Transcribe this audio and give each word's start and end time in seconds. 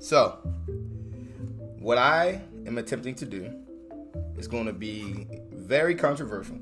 So, 0.00 0.38
what 1.78 1.98
I 1.98 2.40
am 2.66 2.78
attempting 2.78 3.14
to 3.16 3.26
do 3.26 3.54
is 4.38 4.48
going 4.48 4.64
to 4.64 4.72
be 4.72 5.26
very 5.52 5.94
controversial. 5.94 6.58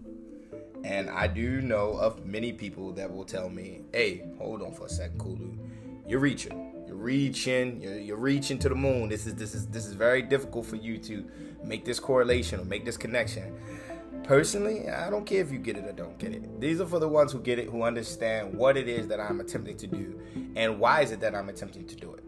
And 0.83 1.09
I 1.09 1.29
do 1.29 1.61
know 1.61 1.93
of 1.93 2.27
many 2.27 2.53
people 2.53 2.91
that 2.95 3.09
will 3.09 3.25
tell 3.25 3.48
me, 3.48 3.82
hey, 3.93 4.25
hold 4.39 4.61
on 4.61 4.75
for 4.75 4.87
a 4.87 4.89
second, 4.89 5.21
Kulu. 5.21 5.57
You're 6.09 6.19
reaching. 6.19 6.73
You're 6.89 6.96
reaching. 6.96 7.80
You're, 7.80 7.98
you're 7.98 8.16
reaching 8.16 8.59
to 8.59 8.69
the 8.69 8.75
moon. 8.75 9.09
This 9.09 9.25
is 9.25 9.37
this 9.37 9.55
is 9.55 9.68
this 9.68 9.86
is 9.86 9.93
very 9.93 10.23
difficult 10.23 10.66
for 10.66 10.77
you 10.77 10.98
to 10.98 11.25
make 11.62 11.84
this 11.84 12.00
correlation 12.00 12.59
or 12.59 12.64
make 12.64 12.84
this 12.84 12.96
connection. 12.96 13.57
Personally, 14.25 14.89
I 14.89 15.11
don't 15.11 15.25
care 15.25 15.43
if 15.43 15.52
you 15.52 15.59
get 15.59 15.77
it 15.77 15.84
or 15.84 15.93
don't 15.93 16.18
get 16.18 16.32
it. 16.32 16.61
These 16.61 16.80
are 16.80 16.86
for 16.86 16.98
the 16.98 17.09
ones 17.09 17.30
who 17.30 17.39
get 17.39 17.61
it, 17.61 17.68
who 17.68 17.84
understand 17.84 18.52
what 18.52 18.77
it 18.77 18.89
is 18.89 19.07
that 19.09 19.21
I'm 19.21 19.39
attempting 19.39 19.77
to 19.77 19.86
do 19.86 20.21
and 20.57 20.81
why 20.81 21.03
is 21.03 21.13
it 21.13 21.21
that 21.21 21.36
I'm 21.36 21.49
attempting 21.49 21.86
to 21.86 21.95
do 21.95 22.14
it. 22.14 22.25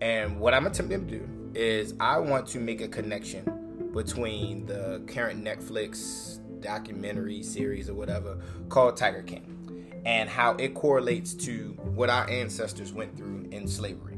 And 0.00 0.38
what 0.38 0.54
I'm 0.54 0.66
attempting 0.66 1.06
to 1.06 1.18
do 1.18 1.28
is 1.54 1.94
I 1.98 2.18
want 2.18 2.46
to 2.48 2.60
make 2.60 2.80
a 2.80 2.88
connection 2.88 3.90
between 3.92 4.66
the 4.66 5.02
current 5.06 5.42
Netflix 5.44 6.38
documentary 6.60 7.42
series 7.42 7.88
or 7.88 7.94
whatever 7.94 8.38
called 8.68 8.96
Tiger 8.96 9.22
King 9.22 10.02
and 10.04 10.28
how 10.28 10.54
it 10.54 10.74
correlates 10.74 11.34
to 11.34 11.76
what 11.94 12.10
our 12.10 12.28
ancestors 12.30 12.92
went 12.92 13.16
through 13.16 13.48
in 13.50 13.66
slavery. 13.66 14.14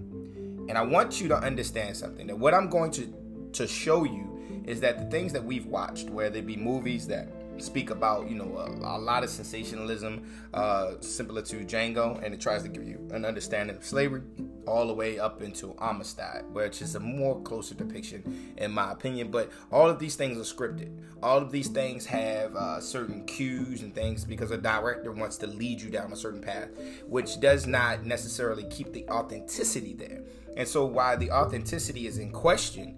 And 0.68 0.76
I 0.76 0.82
want 0.82 1.20
you 1.20 1.28
to 1.28 1.36
understand 1.36 1.96
something 1.96 2.26
that 2.26 2.38
what 2.38 2.54
I'm 2.54 2.68
going 2.68 2.90
to 2.92 3.12
to 3.52 3.66
show 3.66 4.04
you 4.04 4.62
is 4.66 4.80
that 4.80 4.98
the 4.98 5.04
things 5.06 5.32
that 5.32 5.44
we've 5.44 5.66
watched, 5.66 6.10
whether 6.10 6.38
it 6.38 6.46
be 6.46 6.56
movies 6.56 7.06
that 7.08 7.28
speak 7.62 7.90
about 7.90 8.28
you 8.28 8.36
know 8.36 8.56
a, 8.56 8.96
a 8.96 8.98
lot 8.98 9.24
of 9.24 9.30
sensationalism 9.30 10.26
uh, 10.54 10.92
similar 11.00 11.42
to 11.42 11.56
Django, 11.64 12.22
and 12.22 12.34
it 12.34 12.40
tries 12.40 12.62
to 12.62 12.68
give 12.68 12.86
you 12.86 13.08
an 13.12 13.24
understanding 13.24 13.76
of 13.76 13.84
slavery, 13.84 14.22
all 14.66 14.86
the 14.86 14.94
way 14.94 15.18
up 15.18 15.42
into 15.42 15.74
Amistad, 15.80 16.44
which 16.52 16.82
is 16.82 16.94
a 16.94 17.00
more 17.00 17.40
closer 17.42 17.74
depiction, 17.74 18.54
in 18.56 18.72
my 18.72 18.92
opinion. 18.92 19.30
But 19.30 19.50
all 19.70 19.88
of 19.88 19.98
these 19.98 20.16
things 20.16 20.38
are 20.38 20.54
scripted. 20.54 20.96
All 21.22 21.38
of 21.38 21.50
these 21.50 21.68
things 21.68 22.06
have 22.06 22.54
uh, 22.56 22.80
certain 22.80 23.24
cues 23.26 23.82
and 23.82 23.94
things 23.94 24.24
because 24.24 24.50
a 24.50 24.58
director 24.58 25.12
wants 25.12 25.36
to 25.38 25.46
lead 25.46 25.80
you 25.80 25.90
down 25.90 26.12
a 26.12 26.16
certain 26.16 26.40
path, 26.40 26.68
which 27.06 27.40
does 27.40 27.66
not 27.66 28.04
necessarily 28.04 28.64
keep 28.64 28.92
the 28.92 29.08
authenticity 29.08 29.94
there. 29.94 30.22
And 30.56 30.66
so, 30.66 30.84
while 30.84 31.16
the 31.16 31.30
authenticity 31.30 32.06
is 32.06 32.18
in 32.18 32.32
question, 32.32 32.96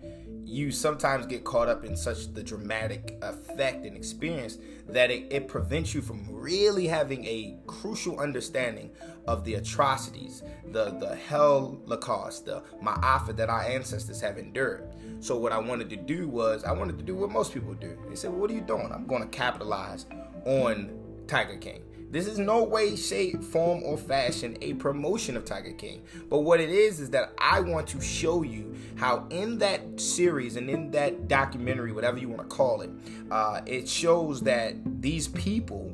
you 0.52 0.70
sometimes 0.70 1.24
get 1.24 1.44
caught 1.44 1.68
up 1.68 1.82
in 1.82 1.96
such 1.96 2.34
the 2.34 2.42
dramatic 2.42 3.16
effect 3.22 3.86
and 3.86 3.96
experience 3.96 4.58
that 4.86 5.10
it, 5.10 5.26
it, 5.30 5.48
prevents 5.48 5.94
you 5.94 6.02
from 6.02 6.26
really 6.30 6.86
having 6.86 7.24
a 7.24 7.56
crucial 7.66 8.20
understanding 8.20 8.90
of 9.26 9.44
the 9.44 9.54
atrocities, 9.54 10.42
the 10.72 10.90
the 11.00 11.16
holocaust, 11.28 12.44
the 12.44 12.62
ma'afa 12.82 13.34
that 13.34 13.48
our 13.48 13.62
ancestors 13.62 14.20
have 14.20 14.36
endured. 14.36 14.92
So 15.20 15.38
what 15.38 15.52
I 15.52 15.58
wanted 15.58 15.88
to 15.90 15.96
do 15.96 16.28
was 16.28 16.64
I 16.64 16.72
wanted 16.72 16.98
to 16.98 17.04
do 17.04 17.14
what 17.14 17.30
most 17.30 17.54
people 17.54 17.72
do. 17.72 17.96
They 18.08 18.16
said, 18.16 18.30
well, 18.30 18.40
"What 18.40 18.50
are 18.50 18.54
you 18.54 18.60
doing?" 18.60 18.90
I'm 18.92 19.06
going 19.06 19.22
to 19.22 19.28
capitalize 19.28 20.04
on 20.44 20.90
Tiger 21.26 21.56
King. 21.56 21.82
This 22.12 22.26
is 22.26 22.38
no 22.38 22.62
way, 22.62 22.94
shape, 22.94 23.42
form, 23.42 23.82
or 23.84 23.96
fashion 23.96 24.58
a 24.60 24.74
promotion 24.74 25.34
of 25.34 25.46
Tiger 25.46 25.72
King. 25.72 26.02
But 26.28 26.40
what 26.40 26.60
it 26.60 26.68
is 26.68 27.00
is 27.00 27.08
that 27.10 27.32
I 27.38 27.60
want 27.60 27.86
to 27.88 28.02
show 28.02 28.42
you 28.42 28.74
how 28.96 29.26
in 29.30 29.56
that 29.58 29.98
series 29.98 30.56
and 30.56 30.68
in 30.68 30.90
that 30.90 31.26
documentary, 31.26 31.90
whatever 31.90 32.18
you 32.18 32.28
want 32.28 32.42
to 32.42 32.54
call 32.54 32.82
it, 32.82 32.90
uh, 33.30 33.62
it 33.64 33.88
shows 33.88 34.42
that 34.42 34.74
these 35.00 35.28
people 35.28 35.90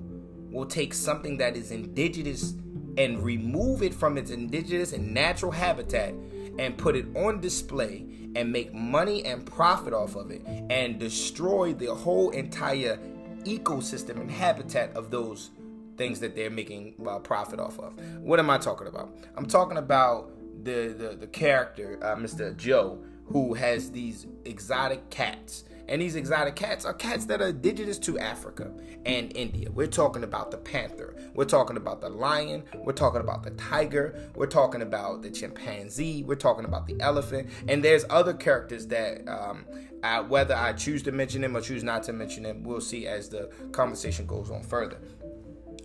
will 0.50 0.66
take 0.66 0.92
something 0.92 1.36
that 1.36 1.56
is 1.56 1.70
indigenous 1.70 2.54
and 2.96 3.22
remove 3.22 3.84
it 3.84 3.94
from 3.94 4.18
its 4.18 4.32
indigenous 4.32 4.92
and 4.92 5.14
natural 5.14 5.52
habitat 5.52 6.14
and 6.58 6.76
put 6.76 6.96
it 6.96 7.06
on 7.14 7.40
display 7.40 8.04
and 8.34 8.50
make 8.50 8.74
money 8.74 9.24
and 9.24 9.46
profit 9.46 9.92
off 9.92 10.16
of 10.16 10.32
it 10.32 10.42
and 10.68 10.98
destroy 10.98 11.72
the 11.74 11.94
whole 11.94 12.30
entire 12.30 12.98
ecosystem 13.44 14.20
and 14.20 14.28
habitat 14.28 14.92
of 14.96 15.12
those 15.12 15.50
things 15.98 16.20
that 16.20 16.34
they're 16.34 16.50
making 16.50 16.94
uh, 17.06 17.18
profit 17.18 17.60
off 17.60 17.78
of. 17.78 17.92
What 18.20 18.38
am 18.38 18.48
I 18.48 18.56
talking 18.56 18.86
about? 18.86 19.14
I'm 19.36 19.46
talking 19.46 19.76
about 19.76 20.30
the 20.64 20.94
the, 20.96 21.16
the 21.16 21.26
character, 21.26 21.98
uh, 22.02 22.16
Mr. 22.16 22.56
Joe, 22.56 23.02
who 23.26 23.54
has 23.54 23.90
these 23.90 24.26
exotic 24.44 25.10
cats. 25.10 25.64
And 25.88 26.02
these 26.02 26.16
exotic 26.16 26.54
cats 26.54 26.84
are 26.84 26.92
cats 26.92 27.24
that 27.26 27.40
are 27.40 27.48
indigenous 27.48 27.98
to 28.00 28.18
Africa 28.18 28.70
and 29.06 29.34
India. 29.34 29.70
We're 29.70 29.86
talking 29.86 30.22
about 30.22 30.50
the 30.50 30.58
panther. 30.58 31.16
We're 31.34 31.46
talking 31.46 31.78
about 31.78 32.02
the 32.02 32.10
lion. 32.10 32.64
We're 32.74 32.92
talking 32.92 33.22
about 33.22 33.42
the 33.42 33.52
tiger. 33.52 34.30
We're 34.34 34.46
talking 34.46 34.82
about 34.82 35.22
the 35.22 35.30
chimpanzee. 35.30 36.24
We're 36.24 36.34
talking 36.34 36.66
about 36.66 36.86
the 36.86 37.00
elephant. 37.00 37.48
And 37.68 37.82
there's 37.82 38.04
other 38.10 38.34
characters 38.34 38.86
that, 38.88 39.26
um, 39.28 39.64
I, 40.02 40.20
whether 40.20 40.54
I 40.54 40.74
choose 40.74 41.02
to 41.04 41.12
mention 41.12 41.40
them 41.40 41.56
or 41.56 41.62
choose 41.62 41.82
not 41.82 42.02
to 42.04 42.12
mention 42.12 42.42
them, 42.42 42.64
we'll 42.64 42.82
see 42.82 43.06
as 43.06 43.30
the 43.30 43.50
conversation 43.72 44.26
goes 44.26 44.50
on 44.50 44.62
further. 44.62 44.98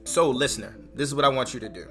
So, 0.05 0.29
listener, 0.29 0.75
this 0.93 1.07
is 1.07 1.15
what 1.15 1.23
I 1.23 1.29
want 1.29 1.53
you 1.53 1.61
to 1.61 1.69
do. 1.69 1.87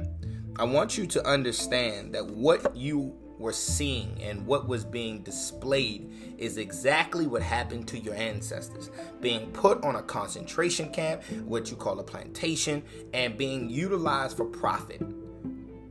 I 0.57 0.65
want 0.65 0.99
you 0.99 1.07
to 1.07 1.27
understand 1.27 2.15
that 2.15 2.27
what 2.27 2.77
you 2.77 3.15
were 3.39 3.55
seeing 3.55 4.21
and 4.23 4.47
what 4.47 4.69
was 4.69 4.85
being 4.85 5.23
displayed 5.23 6.11
is 6.37 6.59
exactly 6.59 7.27
what 7.27 7.41
happened 7.41 7.89
to 7.89 7.99
your 7.99 8.15
ancestors 8.15 8.91
being 9.23 9.51
put 9.53 9.83
on 9.83 9.97
a 9.97 10.03
concentration 10.03 10.91
camp, 10.91 11.23
what 11.47 11.71
you 11.71 11.77
call 11.77 11.99
a 12.01 12.05
plantation, 12.05 12.83
and 13.15 13.39
being 13.39 13.71
utilized 13.71 14.37
for 14.37 14.45
profit. 14.45 15.01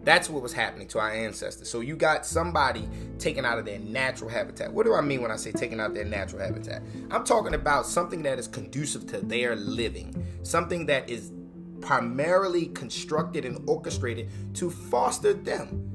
That's 0.03 0.29
what 0.29 0.43
was 0.43 0.53
happening 0.53 0.87
to 0.89 0.99
our 0.99 1.11
ancestors. 1.11 1.69
So 1.69 1.79
you 1.79 1.95
got 1.95 2.25
somebody 2.25 2.87
taken 3.17 3.45
out 3.45 3.57
of 3.57 3.65
their 3.65 3.79
natural 3.79 4.29
habitat. 4.29 4.71
What 4.71 4.85
do 4.85 4.93
I 4.93 5.01
mean 5.01 5.21
when 5.23 5.31
I 5.31 5.35
say 5.37 5.51
taken 5.51 5.79
out 5.79 5.89
of 5.89 5.95
their 5.95 6.05
natural 6.05 6.41
habitat? 6.41 6.83
I'm 7.09 7.23
talking 7.23 7.55
about 7.55 7.87
something 7.87 8.21
that 8.23 8.37
is 8.37 8.47
conducive 8.47 9.07
to 9.07 9.19
their 9.21 9.55
living, 9.55 10.25
something 10.43 10.85
that 10.85 11.09
is 11.09 11.31
primarily 11.81 12.67
constructed 12.67 13.45
and 13.45 13.67
orchestrated 13.67 14.29
to 14.55 14.69
foster 14.69 15.33
them. 15.33 15.87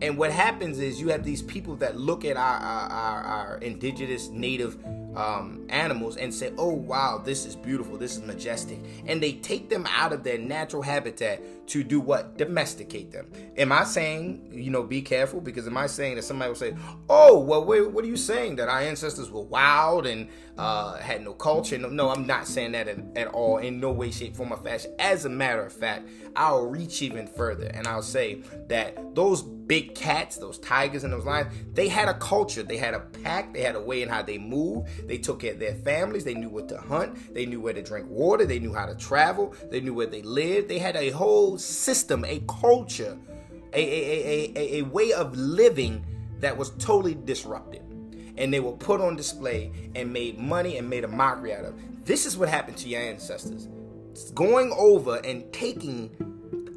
And 0.00 0.18
what 0.18 0.32
happens 0.32 0.80
is 0.80 1.00
you 1.00 1.08
have 1.08 1.24
these 1.24 1.42
people 1.42 1.76
that 1.76 1.96
look 1.96 2.24
at 2.24 2.36
our 2.36 2.58
our, 2.58 3.22
our, 3.22 3.58
indigenous 3.58 4.28
native 4.28 4.76
um, 5.16 5.66
animals 5.68 6.16
and 6.16 6.32
say, 6.32 6.52
"Oh 6.58 6.72
wow, 6.72 7.20
this 7.24 7.46
is 7.46 7.56
beautiful, 7.56 7.96
this 7.96 8.16
is 8.16 8.22
majestic," 8.22 8.78
and 9.06 9.22
they 9.22 9.32
take 9.32 9.68
them 9.68 9.86
out 9.88 10.12
of 10.12 10.24
their 10.24 10.38
natural 10.38 10.82
habitat 10.82 11.42
to 11.68 11.82
do 11.82 12.00
what? 12.00 12.36
Domesticate 12.36 13.10
them. 13.10 13.30
Am 13.56 13.72
I 13.72 13.84
saying, 13.84 14.50
you 14.52 14.70
know, 14.70 14.82
be 14.82 15.00
careful? 15.00 15.40
Because 15.40 15.66
am 15.66 15.76
I 15.76 15.86
saying 15.86 16.16
that 16.16 16.22
somebody 16.22 16.50
will 16.50 16.56
say, 16.56 16.74
"Oh, 17.08 17.38
well, 17.38 17.64
wait, 17.64 17.90
what 17.90 18.04
are 18.04 18.08
you 18.08 18.16
saying 18.16 18.56
that 18.56 18.68
our 18.68 18.80
ancestors 18.80 19.30
were 19.30 19.42
wild 19.42 20.06
and 20.06 20.28
uh, 20.58 20.96
had 20.96 21.22
no 21.22 21.32
culture?" 21.32 21.78
No, 21.78 21.88
no, 21.88 22.10
I'm 22.10 22.26
not 22.26 22.46
saying 22.46 22.72
that 22.72 22.88
at, 22.88 22.98
at 23.16 23.28
all, 23.28 23.58
in 23.58 23.80
no 23.80 23.92
way, 23.92 24.10
shape, 24.10 24.36
form, 24.36 24.52
or 24.52 24.58
fashion. 24.58 24.94
As 24.98 25.24
a 25.24 25.30
matter 25.30 25.64
of 25.64 25.72
fact, 25.72 26.08
I'll 26.36 26.66
reach 26.66 27.02
even 27.02 27.26
further 27.26 27.66
and 27.66 27.86
I'll 27.86 28.02
say 28.02 28.42
that 28.68 29.14
those 29.14 29.42
big 29.42 29.94
cats, 29.94 30.36
those 30.36 30.58
tigers 30.58 31.04
and 31.04 31.12
those 31.12 31.24
lions, 31.24 31.54
they 31.72 31.88
had 31.88 32.08
a 32.08 32.14
culture, 32.14 32.62
they 32.62 32.76
had 32.76 32.94
a 32.94 33.00
pack, 33.00 33.54
they 33.54 33.62
had 33.62 33.76
a 33.76 33.80
way 33.80 34.02
in 34.02 34.08
how 34.08 34.22
they 34.22 34.38
move, 34.38 34.88
they 35.06 35.18
took 35.18 35.40
care 35.40 35.52
of 35.52 35.58
their 35.58 35.74
families, 35.74 36.24
they 36.24 36.34
knew 36.34 36.48
what 36.48 36.68
to 36.68 36.78
hunt, 36.78 37.34
they 37.34 37.46
knew 37.46 37.60
where 37.60 37.72
to 37.72 37.82
drink 37.82 38.06
water, 38.08 38.44
they 38.44 38.58
knew 38.58 38.72
how 38.72 38.86
to 38.86 38.94
travel, 38.94 39.54
they 39.70 39.80
knew 39.80 39.94
where 39.94 40.06
they 40.06 40.22
lived, 40.22 40.68
they 40.68 40.78
had 40.78 40.96
a 40.96 41.10
whole 41.10 41.58
system, 41.58 42.24
a 42.24 42.42
culture, 42.48 43.18
a, 43.72 43.80
a, 43.80 44.52
a, 44.56 44.78
a, 44.78 44.82
way 44.82 45.12
of 45.12 45.36
living 45.36 46.04
that 46.40 46.56
was 46.56 46.70
totally 46.70 47.14
disrupted. 47.14 47.82
And 48.36 48.52
they 48.52 48.60
were 48.60 48.72
put 48.72 49.00
on 49.00 49.16
display 49.16 49.72
and 49.94 50.12
made 50.12 50.38
money 50.38 50.78
and 50.78 50.88
made 50.88 51.04
a 51.04 51.08
mockery 51.08 51.54
out 51.54 51.64
of. 51.64 52.04
This 52.04 52.26
is 52.26 52.36
what 52.36 52.48
happened 52.48 52.76
to 52.78 52.88
your 52.88 53.00
ancestors. 53.00 53.68
Going 54.34 54.72
over 54.76 55.16
and 55.24 55.52
taking 55.52 56.10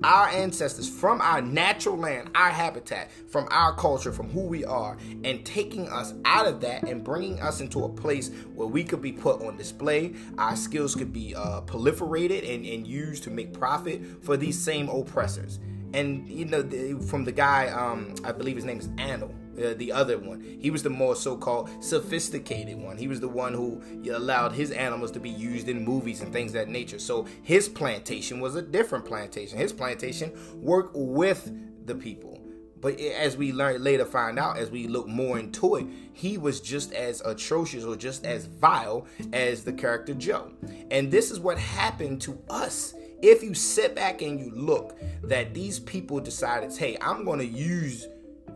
our 0.04 0.28
ancestors 0.28 0.90
from 0.90 1.22
our 1.22 1.42
natural 1.42 1.98
land, 1.98 2.30
our 2.36 2.50
habitat, 2.50 3.12
from 3.28 3.48
our 3.52 3.74
culture, 3.76 4.12
from 4.12 4.30
who 4.30 4.42
we 4.42 4.66
are, 4.66 4.98
and 5.24 5.46
taking 5.46 5.88
us 5.90 6.14
out 6.26 6.46
of 6.46 6.62
that 6.62 6.84
and 6.84 7.04
bringing 7.04 7.40
us 7.40 7.62
into 7.62 7.84
a 7.84 7.90
place 7.90 8.32
where 8.54 8.68
we 8.68 8.84
could 8.84 9.02
be 9.02 9.12
put 9.12 9.42
on 9.42 9.58
display. 9.58 10.14
Our 10.38 10.56
skills 10.56 10.96
could 10.96 11.14
be 11.14 11.36
uh, 11.36 11.62
proliferated 11.62 12.54
and, 12.54 12.66
and 12.66 12.86
used 12.88 13.24
to 13.24 13.30
make 13.30 13.54
profit 13.54 14.02
for 14.24 14.38
these 14.38 14.58
same 14.62 14.90
oppressors. 14.90 15.60
And 15.94 16.28
you 16.28 16.46
know, 16.46 16.62
the, 16.62 17.02
from 17.08 17.24
the 17.24 17.32
guy, 17.32 17.70
um, 17.70 18.14
I 18.24 18.32
believe 18.32 18.56
his 18.56 18.66
name 18.66 18.80
is 18.80 18.90
Anil 18.90 19.34
uh, 19.58 19.74
the 19.76 19.92
other 19.92 20.18
one. 20.18 20.42
He 20.60 20.72
was 20.72 20.84
the 20.84 20.90
more 20.90 21.16
so-called 21.16 21.70
sophisticated 21.84 22.78
one. 22.78 22.98
He 22.98 23.08
was 23.08 23.20
the 23.20 23.28
one 23.28 23.54
who 23.54 23.82
allowed 24.12 24.54
his 24.54 24.72
animals 24.72 25.12
to 25.12 25.20
be 25.20 25.30
used 25.30 25.70
in 25.70 25.84
movies 25.84 26.22
and 26.22 26.32
things 26.32 26.54
that 26.54 26.70
nature. 26.70 27.00
So 27.00 27.28
his 27.44 27.68
plantation 27.68 28.40
was 28.40 28.56
a 28.56 28.62
different 28.62 29.06
plantation. 29.06 29.58
His 29.58 29.74
plantation 29.74 30.32
worked 30.56 30.96
with 30.96 31.52
the 31.86 31.96
people. 31.96 32.42
But 32.80 33.00
as 33.00 33.36
we 33.36 33.52
learn 33.52 33.84
later 33.84 34.06
find 34.06 34.38
out, 34.38 34.58
as 34.58 34.70
we 34.70 34.88
look 34.88 35.08
more 35.08 35.40
into 35.40 35.78
it, 35.78 35.88
he 36.14 36.38
was 36.38 36.62
just 36.62 36.94
as 36.94 37.22
atrocious 37.22 37.84
or 37.84 37.96
just 37.96 38.24
as 38.26 38.46
vile 38.46 39.08
as 39.34 39.64
the 39.64 39.74
character 39.74 40.14
Joe. 40.14 40.52
And 40.92 41.12
this 41.12 41.32
is 41.32 41.40
what 41.40 41.58
happened 41.58 42.22
to 42.22 42.40
us. 42.50 42.94
If 43.24 43.42
you 43.42 43.56
sit 43.56 43.96
back 43.96 44.22
and 44.22 44.40
you 44.40 44.52
look, 44.52 45.00
that 45.24 45.56
these 45.56 45.80
people 45.80 46.20
decided, 46.20 46.72
hey, 46.78 46.98
I'm 47.02 47.26
going 47.26 47.40
to 47.40 47.48
use 47.48 48.06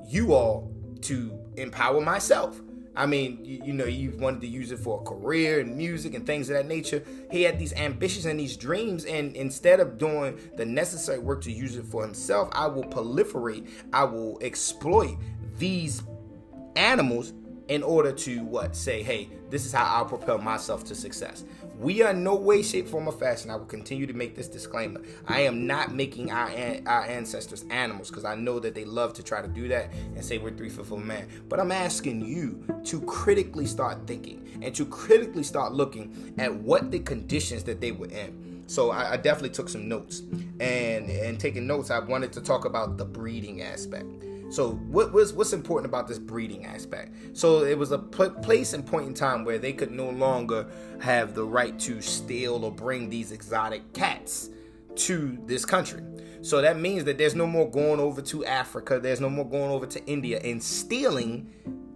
you 0.07 0.33
all 0.33 0.71
to 1.03 1.38
empower 1.57 2.01
myself. 2.01 2.62
I 2.95 3.06
mean, 3.06 3.44
you, 3.45 3.62
you, 3.65 3.74
know, 3.74 3.86
you 3.86 4.12
wanted 4.18 4.42
to 4.42 4.48
use 4.48 4.71
it 4.71 4.80
for 4.80 5.01
a 5.01 5.03
career 5.06 5.62
and 5.62 5.77
music 5.77 6.13
and 6.13 6.25
things 6.25 6.50
of 6.50 6.57
that 6.57 6.68
nature. 6.68 7.03
He 7.31 7.44
had 7.44 7.57
these 7.57 7.74
ambitions 7.74 8.25
and 8.25 8.39
these 8.39 8.57
dreams, 8.57 9.06
and 9.06 9.36
instead 9.36 9.80
of 9.80 9.98
doing 9.98 10.38
the 10.57 10.65
necessary 10.65 11.19
work 11.19 11.42
to 11.44 11.51
use 11.51 11.77
it 11.77 11.86
for 11.86 12.03
himself, 12.03 12.50
I 12.51 12.68
will 12.68 12.83
proliferate, 12.83 13.69
I 13.94 14.03
will 14.03 14.39
exploit 14.42 15.18
these 15.57 16.03
animals 16.75 17.33
in 17.69 17.83
order 17.83 18.12
to 18.12 18.44
what 18.44 18.75
say, 18.75 19.01
hey, 19.01 19.30
this 19.50 19.65
is 19.65 19.71
how 19.71 19.86
I'll 19.86 20.06
propel 20.06 20.38
myself 20.38 20.83
to 20.86 20.95
success. 20.95 21.45
We 21.81 22.04
are 22.04 22.13
no 22.13 22.36
way, 22.36 22.62
shape, 22.62 22.88
form, 22.88 23.07
or 23.07 23.12
fashion. 23.12 23.50
I 23.50 23.56
will 23.56 23.66
continue 23.66 24.06
to 24.06 24.13
make 24.13 24.36
this 24.36 24.48
disclaimer. 24.48 25.01
I 25.28 25.42
am 25.42 25.66
not 25.66 25.95
making 25.95 26.30
our 26.30 26.48
our 26.86 27.06
ancestors 27.06 27.66
animals 27.72 28.10
because 28.10 28.24
I 28.24 28.36
know 28.36 28.60
that 28.60 28.75
they 28.75 28.86
love 28.86 29.13
to 29.13 29.24
try 29.24 29.42
to 29.42 29.48
do 29.48 29.68
that 29.69 29.92
and 30.16 30.24
say 30.24 30.38
we're 30.38 30.51
three 30.51 30.69
fifths 30.69 30.92
of 30.92 31.00
a 31.00 31.04
man. 31.04 31.28
But 31.50 31.60
I'm 31.60 31.72
asking 31.72 32.24
you 32.24 32.63
to 32.83 33.01
critically 33.01 33.66
start 33.66 34.06
thinking 34.06 34.60
and 34.62 34.75
to 34.75 34.86
critically 34.86 35.42
start 35.42 35.74
looking 35.74 36.36
at 36.38 36.54
what 36.54 36.92
the 36.92 37.00
conditions 37.00 37.63
that 37.63 37.81
they 37.81 37.92
were 37.92 38.10
in. 38.10 38.63
So 38.68 38.92
I, 38.92 39.13
I 39.13 39.18
definitely 39.18 39.50
took 39.50 39.68
some 39.68 39.89
notes, 39.89 40.19
and 40.60 41.10
and 41.10 41.39
taking 41.39 41.66
notes, 41.66 41.89
I 41.89 41.98
wanted 41.98 42.31
to 42.33 42.42
talk 42.42 42.66
about 42.66 43.00
the 43.00 43.06
breeding 43.06 43.63
aspect. 43.63 44.06
So 44.51 44.71
what 44.71 45.13
was 45.13 45.31
what's 45.31 45.53
important 45.53 45.89
about 45.89 46.09
this 46.09 46.19
breeding 46.19 46.65
aspect? 46.65 47.15
So 47.38 47.63
it 47.63 47.77
was 47.77 47.94
a 47.94 47.98
pl- 47.98 48.31
place 48.31 48.74
and 48.74 48.86
point 48.86 49.07
in 49.07 49.13
time 49.13 49.45
where 49.45 49.57
they 49.57 49.71
could 49.71 49.92
no 49.92 50.09
longer 50.09 50.69
have 51.00 51.33
the 51.33 51.45
right 51.45 51.80
to 51.80 52.01
steal 52.01 52.65
or 52.65 52.71
bring 52.71 53.09
these 53.09 53.31
exotic 53.31 53.94
cats 53.94 54.50
to 54.95 55.38
this 55.45 55.63
country. 55.63 56.03
So 56.42 56.62
that 56.62 56.77
means 56.77 57.06
that 57.06 57.18
there's 57.18 57.33
no 57.33 57.48
more 57.48 57.69
going 57.69 58.01
over 58.01 58.21
to 58.24 58.45
Africa, 58.45 59.00
there's 59.00 59.21
no 59.21 59.30
more 59.30 59.48
going 59.48 59.71
over 59.71 59.86
to 59.86 60.06
India 60.06 60.42
and 60.44 60.62
stealing 60.62 61.50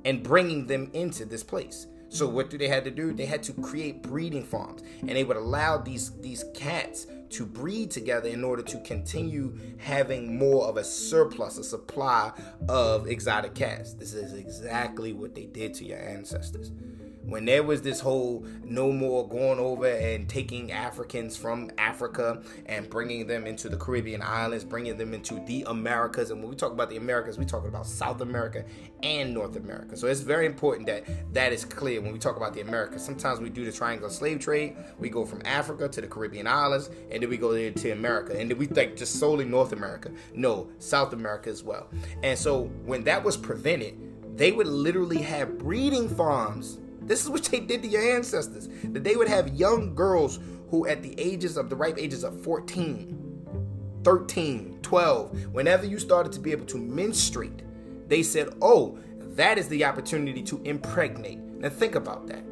and 0.05 0.23
bringing 0.23 0.65
them 0.65 0.89
into 0.93 1.25
this 1.25 1.43
place. 1.43 1.87
So 2.07 2.25
what 2.25 2.49
do 2.49 2.57
they 2.57 2.69
had 2.69 2.85
to 2.85 2.91
do? 2.91 3.11
They 3.11 3.25
had 3.25 3.43
to 3.43 3.53
create 3.53 4.01
breeding 4.01 4.45
farms, 4.45 4.83
and 5.01 5.09
they 5.09 5.25
would 5.25 5.35
allow 5.35 5.77
these 5.77 6.11
these 6.21 6.45
cats 6.53 7.07
to 7.35 7.45
breed 7.45 7.91
together 7.91 8.29
in 8.29 8.43
order 8.43 8.61
to 8.63 8.79
continue 8.79 9.57
having 9.77 10.37
more 10.37 10.65
of 10.65 10.77
a 10.77 10.83
surplus, 10.83 11.57
a 11.57 11.63
supply 11.63 12.31
of 12.69 13.07
exotic 13.07 13.53
cats. 13.53 13.93
This 13.93 14.13
is 14.13 14.33
exactly 14.33 15.11
what 15.11 15.35
they 15.35 15.45
did 15.45 15.73
to 15.75 15.85
your 15.85 15.99
ancestors 15.99 16.71
when 17.25 17.45
there 17.45 17.63
was 17.63 17.81
this 17.81 17.99
whole 17.99 18.45
no 18.63 18.91
more 18.91 19.27
going 19.27 19.59
over 19.59 19.87
and 19.87 20.29
taking 20.29 20.71
Africans 20.71 21.35
from 21.35 21.71
Africa 21.77 22.41
and 22.67 22.89
bringing 22.89 23.27
them 23.27 23.47
into 23.47 23.69
the 23.69 23.77
Caribbean 23.77 24.21
islands, 24.21 24.63
bringing 24.63 24.97
them 24.97 25.13
into 25.13 25.43
the 25.45 25.63
Americas. 25.67 26.31
And 26.31 26.41
when 26.41 26.49
we 26.49 26.55
talk 26.55 26.71
about 26.71 26.89
the 26.89 26.97
Americas, 26.97 27.37
we're 27.37 27.45
talking 27.45 27.69
about 27.69 27.87
South 27.87 28.21
America 28.21 28.63
and 29.01 29.33
North 29.33 29.55
America. 29.55 29.97
So 29.97 30.07
it's 30.07 30.21
very 30.21 30.45
important 30.45 30.87
that 30.87 31.03
that 31.33 31.51
is 31.51 31.65
clear 31.65 32.01
when 32.01 32.13
we 32.13 32.19
talk 32.19 32.37
about 32.37 32.53
the 32.53 32.61
Americas. 32.61 33.03
Sometimes 33.03 33.39
we 33.39 33.49
do 33.49 33.65
the 33.65 33.71
triangle 33.71 34.09
slave 34.09 34.39
trade. 34.39 34.75
We 34.99 35.09
go 35.09 35.25
from 35.25 35.41
Africa 35.45 35.87
to 35.89 36.01
the 36.01 36.07
Caribbean 36.07 36.47
islands, 36.47 36.89
and 37.11 37.21
then 37.21 37.29
we 37.29 37.37
go 37.37 37.51
into 37.51 37.91
America. 37.91 38.37
And 38.37 38.51
then 38.51 38.57
we 38.57 38.65
think 38.65 38.97
just 38.97 39.19
solely 39.19 39.45
North 39.45 39.71
America. 39.71 40.11
No, 40.33 40.69
South 40.79 41.13
America 41.13 41.49
as 41.49 41.63
well. 41.63 41.87
And 42.23 42.37
so 42.37 42.65
when 42.85 43.03
that 43.05 43.23
was 43.23 43.37
prevented, 43.37 43.95
they 44.37 44.51
would 44.51 44.67
literally 44.67 45.21
have 45.21 45.57
breeding 45.57 46.09
farms 46.09 46.79
this 47.05 47.23
is 47.23 47.29
what 47.29 47.43
they 47.45 47.59
did 47.59 47.83
to 47.83 47.87
your 47.87 48.01
ancestors. 48.01 48.67
That 48.83 49.03
they 49.03 49.15
would 49.15 49.27
have 49.27 49.55
young 49.55 49.95
girls 49.95 50.39
who, 50.69 50.87
at 50.87 51.03
the 51.03 51.13
ages 51.19 51.57
of 51.57 51.69
the 51.69 51.75
ripe 51.75 51.97
ages 51.97 52.23
of 52.23 52.41
14, 52.41 54.01
13, 54.03 54.79
12, 54.81 55.45
whenever 55.53 55.85
you 55.85 55.99
started 55.99 56.31
to 56.33 56.39
be 56.39 56.51
able 56.51 56.65
to 56.65 56.77
menstruate, 56.77 57.61
they 58.07 58.23
said, 58.23 58.49
oh, 58.61 58.97
that 59.35 59.57
is 59.57 59.67
the 59.67 59.83
opportunity 59.85 60.41
to 60.43 60.61
impregnate. 60.63 61.39
Now 61.39 61.69
think 61.69 61.95
about 61.95 62.27
that. 62.27 62.43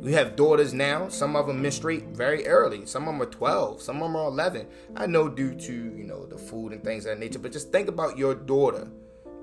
We 0.00 0.12
have 0.14 0.34
daughters 0.34 0.72
now. 0.72 1.08
Some 1.08 1.36
of 1.36 1.46
them 1.46 1.60
menstruate 1.60 2.04
very 2.08 2.46
early. 2.46 2.86
Some 2.86 3.02
of 3.02 3.14
them 3.14 3.22
are 3.22 3.30
12. 3.30 3.82
Some 3.82 3.96
of 3.96 4.02
them 4.04 4.16
are 4.16 4.28
11. 4.28 4.66
I 4.96 5.06
know 5.06 5.28
due 5.28 5.54
to, 5.54 5.72
you 5.72 6.04
know, 6.04 6.24
the 6.24 6.38
food 6.38 6.72
and 6.72 6.82
things 6.82 7.04
of 7.04 7.10
that 7.10 7.18
nature. 7.18 7.38
But 7.38 7.52
just 7.52 7.70
think 7.70 7.88
about 7.88 8.16
your 8.16 8.34
daughter 8.34 8.88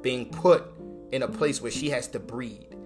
being 0.01 0.31
put 0.31 0.65
in 1.11 1.23
a 1.23 1.27
place 1.27 1.61
where 1.61 1.71
she 1.71 1.89
has 1.89 2.07
to 2.07 2.19
breed. 2.19 2.76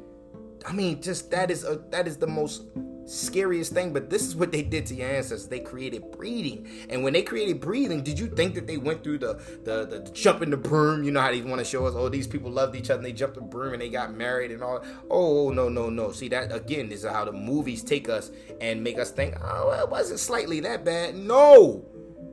I 0.66 0.74
mean, 0.74 1.02
just 1.02 1.32
that 1.32 1.52
is 1.52 1.64
a 1.64 1.82
that 1.90 2.08
is 2.08 2.18
the 2.18 2.28
most 2.28 2.64
scariest 3.06 3.74
thing. 3.74 3.94
But 3.94 4.10
this 4.10 4.26
is 4.26 4.36
what 4.36 4.52
they 4.52 4.62
did 4.62 4.86
to 4.88 4.96
your 4.96 5.10
ancestors. 5.10 5.48
They 5.48 5.60
created 5.60 6.12
breeding, 6.12 6.68
and 6.90 7.04
when 7.04 7.14
they 7.14 7.24
created 7.24 7.60
breeding, 7.60 8.04
did 8.04 8.20
you 8.20 8.28
think 8.28 8.56
that 8.56 8.68
they 8.68 8.78
went 8.78 9.04
through 9.04 9.20
the 9.20 9.34
the 9.64 9.86
the, 9.86 10.00
the 10.00 10.12
jump 10.12 10.42
in 10.42 10.52
the 10.52 10.58
broom? 10.58 11.04
You 11.04 11.12
know 11.12 11.22
how 11.22 11.32
they 11.32 11.42
want 11.42 11.60
to 11.60 11.66
show 11.66 11.86
us, 11.86 11.94
oh, 11.96 12.10
these 12.10 12.28
people 12.28 12.52
loved 12.52 12.76
each 12.76 12.90
other, 12.90 13.00
and 13.00 13.06
they 13.06 13.14
jumped 13.14 13.36
the 13.36 13.42
broom 13.42 13.74
and 13.74 13.82
they 13.82 13.90
got 13.90 14.14
married 14.14 14.52
and 14.52 14.64
all. 14.64 14.84
Oh, 15.10 15.48
oh 15.48 15.50
no 15.50 15.70
no 15.70 15.90
no! 15.90 16.12
See 16.12 16.30
that 16.30 16.54
again 16.54 16.92
is 16.92 17.04
how 17.04 17.26
the 17.26 17.32
movies 17.32 17.84
take 17.84 18.10
us 18.10 18.32
and 18.60 18.84
make 18.84 19.00
us 19.00 19.12
think, 19.12 19.36
oh, 19.44 19.72
it 19.72 19.90
wasn't 19.90 20.20
slightly 20.20 20.60
that 20.62 20.86
bad. 20.86 21.16
No, 21.16 21.86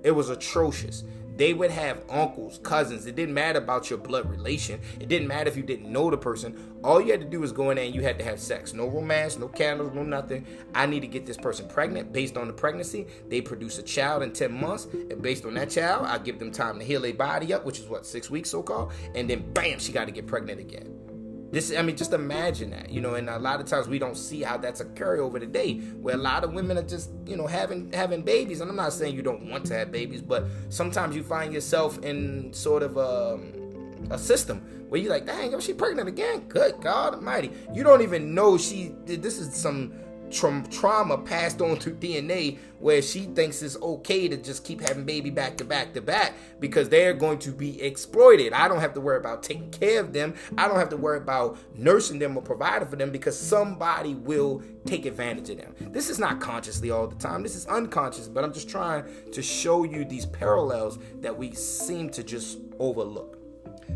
it 0.03 0.13
was 0.13 0.31
atrocious. 0.31 1.05
They 1.39 1.55
would 1.55 1.71
have 1.71 2.03
uncles, 2.11 2.59
cousins. 2.65 3.07
It 3.07 3.15
didn't 3.15 3.33
matter 3.33 3.61
about 3.61 3.89
your 3.91 4.01
blood 4.01 4.29
relation. 4.29 4.81
It 4.99 5.09
didn't 5.09 5.29
matter 5.29 5.49
if 5.49 5.57
you 5.57 5.63
didn't 5.63 5.91
know 5.91 6.11
the 6.11 6.19
person. 6.19 6.77
All 6.83 7.01
you 7.01 7.13
had 7.13 7.21
to 7.21 7.27
do 7.29 7.39
was 7.39 7.53
go 7.53 7.71
in 7.71 7.77
there 7.77 7.85
and 7.85 7.95
you 7.95 8.03
had 8.03 8.19
to 8.19 8.25
have 8.25 8.41
sex. 8.41 8.75
No 8.75 8.89
romance, 8.89 9.39
no 9.39 9.47
candles, 9.47 9.95
no 9.95 10.03
nothing. 10.03 10.45
I 10.75 10.87
need 10.87 11.01
to 11.01 11.07
get 11.07 11.27
this 11.27 11.37
person 11.37 11.69
pregnant. 11.69 12.13
Based 12.13 12.37
on 12.37 12.49
the 12.49 12.53
pregnancy, 12.53 13.07
they 13.29 13.41
produce 13.41 13.79
a 13.79 13.85
child 13.85 14.25
in 14.25 14.33
10 14.33 14.53
months. 14.53 14.87
And 14.87 15.23
based 15.23 15.45
on 15.45 15.55
that 15.55 15.71
child, 15.71 16.07
I 16.07 16.19
give 16.19 16.41
them 16.41 16.51
time 16.51 16.81
to 16.81 16.85
heal 16.85 17.03
their 17.03 17.15
body 17.15 17.55
up, 17.55 17.65
which 17.65 17.79
is 17.79 17.87
what, 17.87 18.05
six 18.05 18.29
weeks 18.29 18.51
so 18.51 18.61
called. 18.61 18.91
And 19.15 19.31
then 19.31 19.53
bam, 19.53 19.79
she 19.79 19.93
got 19.93 20.07
to 20.07 20.11
get 20.11 20.27
pregnant 20.27 20.59
again. 20.59 21.08
This, 21.51 21.75
I 21.75 21.81
mean, 21.81 21.97
just 21.97 22.13
imagine 22.13 22.71
that, 22.71 22.91
you 22.91 23.01
know. 23.01 23.15
And 23.15 23.29
a 23.31 23.39
lot 23.39 23.61
of 23.61 23.67
times 23.67 23.89
we 23.89 23.99
don't 23.99 24.17
see 24.17 24.43
how 24.43 24.59
that's 24.59 24.81
a 24.81 24.85
carryover 24.85 25.41
today, 25.41 25.79
where 26.01 26.15
a 26.15 26.19
lot 26.19 26.45
of 26.45 26.53
women 26.53 26.77
are 26.77 26.83
just, 26.83 27.11
you 27.25 27.37
know, 27.37 27.47
having 27.47 27.91
having 27.93 28.23
babies. 28.23 28.61
And 28.61 28.71
I'm 28.71 28.77
not 28.77 28.93
saying 28.93 29.15
you 29.15 29.23
don't 29.23 29.49
want 29.49 29.65
to 29.67 29.75
have 29.75 29.91
babies, 29.91 30.21
but 30.21 30.47
sometimes 30.69 31.17
you 31.17 31.23
find 31.23 31.53
yourself 31.53 31.99
in 32.03 32.53
sort 32.53 32.83
of 32.83 32.97
a, 32.99 33.35
um, 33.35 34.09
a 34.11 34.19
system 34.19 34.61
where 34.89 35.01
you're 35.01 35.11
like, 35.11 35.27
dang, 35.27 35.53
yo, 35.53 35.61
she 35.61 35.73
pregnant 35.73 36.09
again. 36.09 36.41
Good 36.49 36.81
God 36.81 37.15
Almighty, 37.15 37.51
you 37.75 37.83
don't 37.83 38.03
even 38.03 38.35
know 38.35 38.59
she. 38.59 38.95
This 39.07 39.39
is 39.39 39.55
some 39.55 39.93
tra- 40.31 40.65
trauma 40.71 41.19
passed 41.19 41.61
on 41.61 41.77
through 41.77 41.97
DNA 41.97 42.59
where 42.79 43.03
she 43.03 43.25
thinks 43.25 43.63
it's 43.63 43.77
okay 43.83 44.29
to 44.29 44.37
just 44.37 44.65
keep 44.65 44.81
having 44.81 45.05
baby 45.05 45.31
back 45.31 45.57
to 45.57 45.65
back 45.65 45.93
to 45.95 46.01
back 46.01 46.35
because 46.61 46.89
they're 46.89 47.13
going 47.13 47.39
to 47.39 47.51
be 47.51 47.81
exploited. 47.83 48.53
I 48.53 48.69
don't 48.69 48.81
have 48.81 48.95
to 48.95 49.01
worry 49.01 49.19
about 49.19 49.43
taking 49.43 49.71
care 49.71 50.01
of 50.01 50.13
them. 50.13 50.35
I 50.57 50.69
don't 50.69 50.79
have 50.79 50.91
to 50.91 50.97
worry 50.97 51.19
about 51.19 51.59
nursing 51.75 52.19
them 52.19 52.37
or 52.37 52.43
providing 52.43 52.89
for 52.89 52.97
them 52.97 53.11
because 53.11 53.39
somebody 53.39 54.15
will 54.15 54.63
take 54.87 55.07
advantage 55.07 55.51
of 55.51 55.59
them. 55.59 55.75
This 55.93 56.09
is 56.09 56.19
not 56.19 56.41
consciously 56.41 56.91
all 56.91 57.07
the 57.07 57.17
time. 57.17 57.43
This 57.43 57.57
is 57.57 57.67
unconscious, 57.67 58.29
but 58.29 58.45
I'm 58.45 58.53
just 58.53 58.69
trying 58.69 59.05
to 59.33 59.43
show 59.43 59.85
you 59.85 60.05
these 60.05 60.27
parallels 60.27 60.99
that 61.21 61.37
we 61.37 61.55
seem 61.55 62.11
to 62.11 62.23
just 62.23 62.59
overlook. 62.79 63.39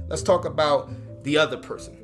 Let's 0.09 0.23
talk 0.23 0.45
about 0.45 0.91
the 1.23 1.39
other 1.39 1.57
person. 1.57 1.99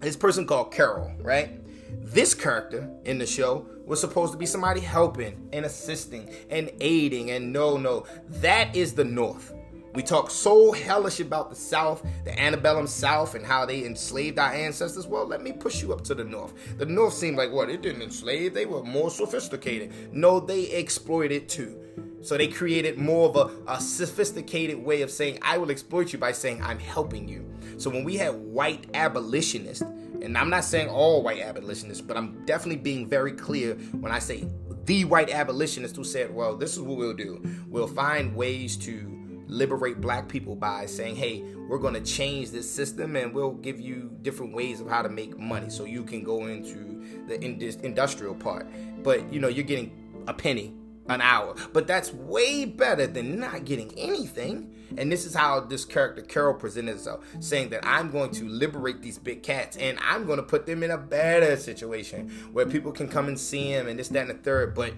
This 0.00 0.16
person 0.16 0.46
called 0.46 0.72
Carol, 0.72 1.12
right? 1.20 1.60
This 1.90 2.34
character 2.34 2.88
in 3.04 3.18
the 3.18 3.26
show 3.26 3.66
was 3.84 4.00
supposed 4.00 4.32
to 4.32 4.38
be 4.38 4.46
somebody 4.46 4.80
helping 4.80 5.48
and 5.52 5.64
assisting 5.64 6.28
and 6.50 6.70
aiding, 6.80 7.30
and 7.30 7.52
no, 7.52 7.76
no, 7.76 8.06
that 8.28 8.74
is 8.74 8.94
the 8.94 9.04
North. 9.04 9.52
We 9.94 10.02
talk 10.02 10.30
so 10.30 10.72
hellish 10.72 11.20
about 11.20 11.48
the 11.48 11.56
South, 11.56 12.06
the 12.24 12.38
antebellum 12.38 12.86
South, 12.86 13.34
and 13.34 13.46
how 13.46 13.64
they 13.64 13.86
enslaved 13.86 14.38
our 14.38 14.52
ancestors. 14.52 15.06
Well, 15.06 15.26
let 15.26 15.42
me 15.42 15.52
push 15.52 15.80
you 15.80 15.94
up 15.94 16.04
to 16.04 16.14
the 16.14 16.22
North. 16.22 16.52
The 16.76 16.84
North 16.84 17.14
seemed 17.14 17.38
like 17.38 17.50
what? 17.50 17.70
It 17.70 17.80
didn't 17.80 18.02
enslave, 18.02 18.52
they 18.52 18.66
were 18.66 18.82
more 18.82 19.08
sophisticated. 19.08 20.12
No, 20.12 20.38
they 20.38 20.64
exploited 20.64 21.48
too. 21.48 21.80
So 22.20 22.36
they 22.36 22.48
created 22.48 22.98
more 22.98 23.28
of 23.28 23.36
a, 23.36 23.72
a 23.72 23.80
sophisticated 23.80 24.76
way 24.76 25.00
of 25.02 25.10
saying, 25.10 25.38
I 25.40 25.58
will 25.58 25.70
exploit 25.70 26.12
you 26.12 26.18
by 26.18 26.32
saying, 26.32 26.62
I'm 26.62 26.78
helping 26.78 27.26
you. 27.26 27.48
So 27.78 27.88
when 27.88 28.04
we 28.04 28.16
had 28.16 28.34
white 28.34 28.88
abolitionists, 28.94 29.84
and 30.26 30.36
I'm 30.36 30.50
not 30.50 30.64
saying 30.64 30.88
all 30.88 31.22
white 31.22 31.40
abolitionists, 31.40 32.02
but 32.02 32.16
I'm 32.16 32.44
definitely 32.46 32.82
being 32.82 33.08
very 33.08 33.30
clear 33.32 33.74
when 34.00 34.10
I 34.10 34.18
say 34.18 34.48
the 34.84 35.04
white 35.04 35.30
abolitionists 35.30 35.96
who 35.96 36.02
said, 36.02 36.34
well, 36.34 36.56
this 36.56 36.72
is 36.72 36.80
what 36.80 36.98
we'll 36.98 37.14
do. 37.14 37.40
We'll 37.68 37.86
find 37.86 38.34
ways 38.34 38.76
to 38.78 39.12
liberate 39.46 40.00
black 40.00 40.28
people 40.28 40.56
by 40.56 40.86
saying, 40.86 41.14
hey, 41.14 41.44
we're 41.68 41.78
going 41.78 41.94
to 41.94 42.00
change 42.00 42.50
this 42.50 42.68
system 42.68 43.14
and 43.14 43.32
we'll 43.32 43.52
give 43.52 43.80
you 43.80 44.16
different 44.22 44.52
ways 44.52 44.80
of 44.80 44.88
how 44.88 45.00
to 45.00 45.08
make 45.08 45.38
money 45.38 45.70
so 45.70 45.84
you 45.84 46.02
can 46.02 46.24
go 46.24 46.46
into 46.46 47.04
the 47.28 47.40
industrial 47.84 48.34
part. 48.34 48.66
But, 49.04 49.32
you 49.32 49.38
know, 49.38 49.48
you're 49.48 49.64
getting 49.64 50.24
a 50.26 50.34
penny 50.34 50.74
an 51.08 51.20
hour. 51.20 51.54
But 51.72 51.86
that's 51.86 52.12
way 52.12 52.64
better 52.64 53.06
than 53.06 53.38
not 53.40 53.64
getting 53.64 53.92
anything. 53.98 54.72
And 54.96 55.10
this 55.10 55.24
is 55.24 55.34
how 55.34 55.60
this 55.60 55.84
character 55.84 56.22
Carol 56.22 56.54
presented 56.54 56.92
herself, 56.92 57.24
saying 57.40 57.70
that 57.70 57.84
I'm 57.84 58.10
going 58.10 58.30
to 58.32 58.48
liberate 58.48 59.02
these 59.02 59.18
big 59.18 59.42
cats 59.42 59.76
and 59.76 59.98
I'm 60.00 60.26
going 60.26 60.38
to 60.38 60.44
put 60.44 60.66
them 60.66 60.82
in 60.82 60.90
a 60.90 60.98
better 60.98 61.56
situation 61.56 62.30
where 62.52 62.66
people 62.66 62.92
can 62.92 63.08
come 63.08 63.28
and 63.28 63.38
see 63.38 63.68
him 63.68 63.88
and 63.88 63.98
this, 63.98 64.08
that, 64.08 64.28
and 64.28 64.30
the 64.30 64.42
third. 64.42 64.74
But 64.74 64.94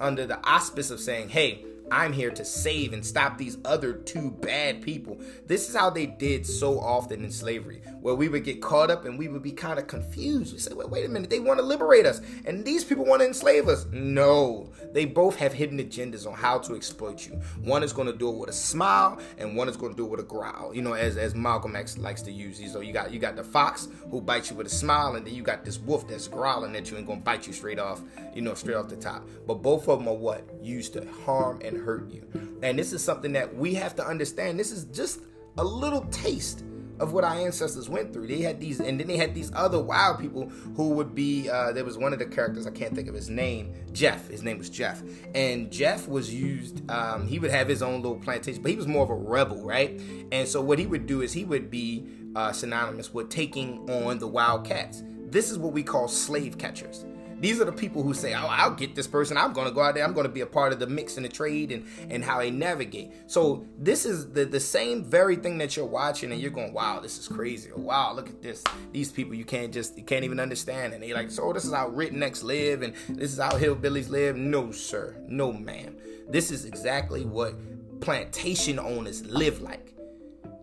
under 0.00 0.26
the 0.26 0.38
auspice 0.46 0.90
of 0.90 1.00
saying, 1.00 1.30
hey, 1.30 1.64
I'm 1.90 2.12
here 2.12 2.30
to 2.30 2.44
save 2.44 2.92
and 2.92 3.04
stop 3.04 3.36
these 3.36 3.58
other 3.64 3.92
two 3.92 4.30
bad 4.30 4.82
people. 4.82 5.18
This 5.46 5.68
is 5.68 5.74
how 5.76 5.90
they 5.90 6.06
did 6.06 6.46
so 6.46 6.80
often 6.80 7.24
in 7.24 7.30
slavery, 7.30 7.82
where 8.00 8.14
we 8.14 8.28
would 8.28 8.44
get 8.44 8.62
caught 8.62 8.90
up 8.90 9.04
and 9.04 9.18
we 9.18 9.28
would 9.28 9.42
be 9.42 9.52
kind 9.52 9.78
of 9.78 9.86
confused. 9.86 10.52
We 10.52 10.58
say, 10.58 10.72
wait, 10.74 10.90
wait 10.90 11.04
a 11.04 11.08
minute, 11.08 11.30
they 11.30 11.40
want 11.40 11.58
to 11.58 11.64
liberate 11.66 12.06
us, 12.06 12.20
and 12.44 12.64
these 12.64 12.84
people 12.84 13.04
want 13.04 13.20
to 13.20 13.26
enslave 13.26 13.68
us. 13.68 13.86
No, 13.92 14.70
they 14.92 15.04
both 15.04 15.36
have 15.36 15.52
hidden 15.52 15.78
agendas 15.78 16.26
on 16.26 16.34
how 16.34 16.58
to 16.58 16.74
exploit 16.74 17.26
you. 17.26 17.34
One 17.62 17.82
is 17.82 17.92
going 17.92 18.06
to 18.08 18.16
do 18.16 18.28
it 18.30 18.36
with 18.36 18.50
a 18.50 18.54
smile, 18.54 19.18
and 19.38 19.56
one 19.56 19.68
is 19.68 19.76
going 19.76 19.92
to 19.92 19.96
do 19.96 20.04
it 20.06 20.10
with 20.10 20.20
a 20.20 20.24
growl. 20.24 20.74
You 20.74 20.82
know, 20.82 20.94
as 20.94 21.16
as 21.16 21.34
Malcolm 21.34 21.76
X 21.76 21.98
likes 21.98 22.22
to 22.22 22.32
use. 22.32 22.58
these. 22.58 22.72
So 22.72 22.80
you 22.80 22.92
got 22.92 23.12
you 23.12 23.18
got 23.18 23.36
the 23.36 23.44
fox 23.44 23.88
who 24.10 24.20
bites 24.20 24.50
you 24.50 24.56
with 24.56 24.66
a 24.66 24.70
smile, 24.70 25.16
and 25.16 25.26
then 25.26 25.34
you 25.34 25.42
got 25.42 25.64
this 25.64 25.78
wolf 25.78 26.08
that's 26.08 26.28
growling 26.28 26.74
at 26.76 26.90
you 26.90 26.96
and 26.96 27.06
going 27.06 27.18
to 27.20 27.24
bite 27.24 27.46
you 27.46 27.52
straight 27.52 27.78
off, 27.78 28.02
you 28.34 28.42
know, 28.42 28.54
straight 28.54 28.76
off 28.76 28.88
the 28.88 28.96
top. 28.96 29.26
But 29.46 29.62
both 29.62 29.88
of 29.88 29.98
them 29.98 30.08
are 30.08 30.14
what 30.14 30.44
used 30.62 30.92
to 30.94 31.06
harm 31.24 31.60
and 31.64 31.71
hurt 31.76 32.10
you. 32.10 32.26
And 32.62 32.78
this 32.78 32.92
is 32.92 33.02
something 33.02 33.32
that 33.32 33.54
we 33.54 33.74
have 33.74 33.94
to 33.96 34.06
understand. 34.06 34.58
This 34.58 34.72
is 34.72 34.84
just 34.86 35.20
a 35.58 35.64
little 35.64 36.02
taste 36.06 36.64
of 37.00 37.12
what 37.12 37.24
our 37.24 37.34
ancestors 37.34 37.88
went 37.88 38.12
through. 38.12 38.28
They 38.28 38.42
had 38.42 38.60
these, 38.60 38.78
and 38.78 38.98
then 38.98 39.08
they 39.08 39.16
had 39.16 39.34
these 39.34 39.50
other 39.54 39.82
wild 39.82 40.20
people 40.20 40.48
who 40.76 40.90
would 40.90 41.14
be. 41.14 41.50
Uh, 41.50 41.72
there 41.72 41.84
was 41.84 41.98
one 41.98 42.12
of 42.12 42.18
the 42.18 42.26
characters 42.26 42.66
I 42.66 42.70
can't 42.70 42.94
think 42.94 43.08
of 43.08 43.14
his 43.14 43.28
name. 43.28 43.74
Jeff. 43.92 44.28
His 44.28 44.42
name 44.42 44.58
was 44.58 44.70
Jeff, 44.70 45.02
and 45.34 45.70
Jeff 45.70 46.06
was 46.06 46.32
used. 46.32 46.88
Um, 46.90 47.26
he 47.26 47.38
would 47.38 47.50
have 47.50 47.68
his 47.68 47.82
own 47.82 48.02
little 48.02 48.18
plantation, 48.18 48.62
but 48.62 48.70
he 48.70 48.76
was 48.76 48.86
more 48.86 49.02
of 49.02 49.10
a 49.10 49.14
rebel, 49.14 49.62
right? 49.62 50.00
And 50.30 50.46
so 50.46 50.60
what 50.60 50.78
he 50.78 50.86
would 50.86 51.06
do 51.06 51.22
is 51.22 51.32
he 51.32 51.44
would 51.44 51.70
be 51.70 52.06
uh, 52.36 52.52
synonymous 52.52 53.12
with 53.12 53.30
taking 53.30 53.90
on 53.90 54.18
the 54.18 54.28
wild 54.28 54.64
cats. 54.64 55.02
This 55.26 55.50
is 55.50 55.58
what 55.58 55.72
we 55.72 55.82
call 55.82 56.08
slave 56.08 56.58
catchers. 56.58 57.04
These 57.42 57.60
are 57.60 57.64
the 57.64 57.72
people 57.72 58.04
who 58.04 58.14
say, 58.14 58.34
oh, 58.34 58.46
I'll 58.46 58.70
get 58.70 58.94
this 58.94 59.08
person. 59.08 59.36
I'm 59.36 59.52
going 59.52 59.66
to 59.66 59.74
go 59.74 59.80
out 59.80 59.96
there. 59.96 60.04
I'm 60.04 60.12
going 60.12 60.28
to 60.28 60.32
be 60.32 60.42
a 60.42 60.46
part 60.46 60.72
of 60.72 60.78
the 60.78 60.86
mix 60.86 61.16
and 61.16 61.24
the 61.24 61.28
trade 61.28 61.72
and, 61.72 61.88
and 62.08 62.24
how 62.24 62.38
they 62.38 62.52
navigate. 62.52 63.10
So 63.26 63.66
this 63.76 64.06
is 64.06 64.30
the, 64.30 64.44
the 64.44 64.60
same 64.60 65.02
very 65.02 65.34
thing 65.34 65.58
that 65.58 65.76
you're 65.76 65.84
watching 65.84 66.30
and 66.30 66.40
you're 66.40 66.52
going, 66.52 66.72
wow, 66.72 67.00
this 67.00 67.18
is 67.18 67.26
crazy. 67.26 67.72
Or, 67.72 67.82
wow, 67.82 68.12
look 68.14 68.28
at 68.28 68.40
this. 68.42 68.62
These 68.92 69.10
people 69.10 69.34
you 69.34 69.44
can't 69.44 69.72
just, 69.72 69.98
you 69.98 70.04
can't 70.04 70.24
even 70.24 70.38
understand. 70.38 70.92
And 70.92 71.02
they're 71.02 71.16
like, 71.16 71.32
so 71.32 71.52
this 71.52 71.64
is 71.64 71.72
how 71.72 71.90
rednecks 71.90 72.44
live 72.44 72.82
and 72.82 72.94
this 73.08 73.32
is 73.32 73.40
how 73.40 73.50
hillbillies 73.50 74.08
live. 74.08 74.36
No, 74.36 74.70
sir. 74.70 75.16
No, 75.26 75.52
ma'am. 75.52 75.96
This 76.28 76.52
is 76.52 76.64
exactly 76.64 77.24
what 77.24 77.54
plantation 78.00 78.78
owners 78.78 79.26
live 79.26 79.60
like 79.60 79.92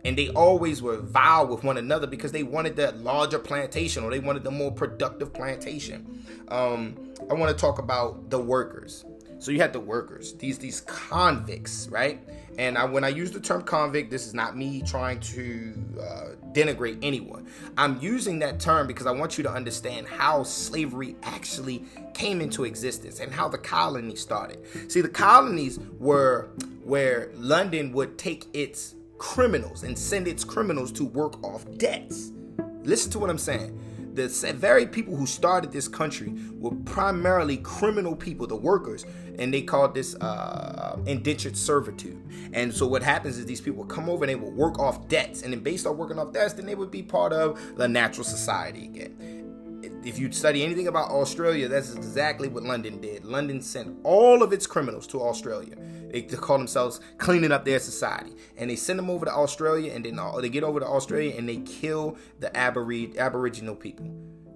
and 0.05 0.17
they 0.17 0.29
always 0.29 0.81
were 0.81 0.97
vile 0.97 1.47
with 1.47 1.63
one 1.63 1.77
another 1.77 2.07
because 2.07 2.31
they 2.31 2.43
wanted 2.43 2.75
that 2.77 3.01
larger 3.01 3.39
plantation 3.39 4.03
or 4.03 4.11
they 4.11 4.19
wanted 4.19 4.43
the 4.43 4.51
more 4.51 4.71
productive 4.71 5.33
plantation. 5.33 6.23
Um, 6.47 6.95
I 7.29 7.33
want 7.33 7.55
to 7.55 7.59
talk 7.59 7.79
about 7.79 8.29
the 8.29 8.39
workers. 8.39 9.05
So 9.39 9.51
you 9.51 9.61
had 9.61 9.71
the 9.71 9.79
workers, 9.79 10.33
these 10.33 10.57
these 10.57 10.81
convicts, 10.81 11.87
right? 11.89 12.19
And 12.57 12.77
I, 12.77 12.83
when 12.83 13.05
I 13.05 13.07
use 13.07 13.31
the 13.31 13.39
term 13.39 13.61
convict, 13.61 14.11
this 14.11 14.27
is 14.27 14.33
not 14.33 14.57
me 14.57 14.81
trying 14.81 15.21
to 15.21 15.73
uh, 15.97 16.25
denigrate 16.51 16.99
anyone. 17.01 17.47
I'm 17.77 17.97
using 18.01 18.39
that 18.39 18.59
term 18.59 18.85
because 18.85 19.07
I 19.07 19.11
want 19.11 19.37
you 19.37 19.45
to 19.45 19.49
understand 19.49 20.07
how 20.07 20.43
slavery 20.43 21.15
actually 21.23 21.85
came 22.13 22.41
into 22.41 22.65
existence 22.65 23.21
and 23.21 23.31
how 23.31 23.47
the 23.47 23.57
colonies 23.57 24.19
started. 24.19 24.59
See, 24.91 24.99
the 24.99 25.07
colonies 25.07 25.79
were 25.99 26.49
where 26.83 27.29
London 27.35 27.93
would 27.93 28.17
take 28.17 28.45
its 28.53 28.95
criminals 29.19 29.83
and 29.83 29.97
send 29.97 30.27
its 30.27 30.43
criminals 30.43 30.91
to 30.93 31.05
work 31.05 31.43
off 31.43 31.65
debts. 31.77 32.31
Listen 32.83 33.11
to 33.11 33.19
what 33.19 33.29
I'm 33.29 33.37
saying. 33.37 33.79
The 34.15 34.27
very 34.57 34.85
people 34.87 35.15
who 35.15 35.25
started 35.25 35.71
this 35.71 35.87
country 35.87 36.33
were 36.53 36.75
primarily 36.83 37.57
criminal 37.57 38.15
people, 38.15 38.47
the 38.47 38.55
workers, 38.55 39.05
and 39.37 39.53
they 39.53 39.61
called 39.61 39.93
this 39.93 40.15
uh, 40.15 40.97
indentured 41.05 41.55
servitude. 41.55 42.21
And 42.51 42.73
so 42.73 42.87
what 42.87 43.03
happens 43.03 43.37
is 43.37 43.45
these 43.45 43.61
people 43.61 43.85
come 43.85 44.09
over 44.09 44.25
and 44.25 44.29
they 44.29 44.35
will 44.35 44.51
work 44.51 44.79
off 44.79 45.07
debts, 45.07 45.43
and 45.43 45.53
then 45.53 45.61
based 45.61 45.85
on 45.85 45.97
working 45.97 46.19
off 46.19 46.33
debts, 46.33 46.53
then 46.53 46.65
they 46.65 46.75
would 46.75 46.91
be 46.91 47.03
part 47.03 47.31
of 47.31 47.77
the 47.77 47.87
natural 47.87 48.25
society 48.25 48.85
again 48.85 49.38
if 50.03 50.19
you 50.19 50.31
study 50.31 50.63
anything 50.63 50.87
about 50.87 51.09
Australia, 51.11 51.67
that's 51.67 51.93
exactly 51.93 52.47
what 52.47 52.63
London 52.63 52.99
did. 52.99 53.25
London 53.25 53.61
sent 53.61 53.97
all 54.03 54.43
of 54.43 54.53
its 54.53 54.67
criminals 54.67 55.07
to 55.07 55.21
Australia. 55.21 55.75
They 56.11 56.21
call 56.23 56.57
themselves 56.57 56.99
cleaning 57.17 57.51
up 57.51 57.65
their 57.65 57.79
society, 57.79 58.35
and 58.57 58.69
they 58.69 58.75
send 58.75 58.99
them 58.99 59.09
over 59.09 59.25
to 59.25 59.31
Australia, 59.31 59.93
and 59.93 60.05
then 60.05 60.19
they 60.41 60.49
get 60.49 60.63
over 60.63 60.79
to 60.79 60.87
Australia 60.87 61.35
and 61.37 61.47
they 61.47 61.57
kill 61.57 62.17
the 62.39 62.55
Aboriginal 62.57 63.75
people. 63.75 64.09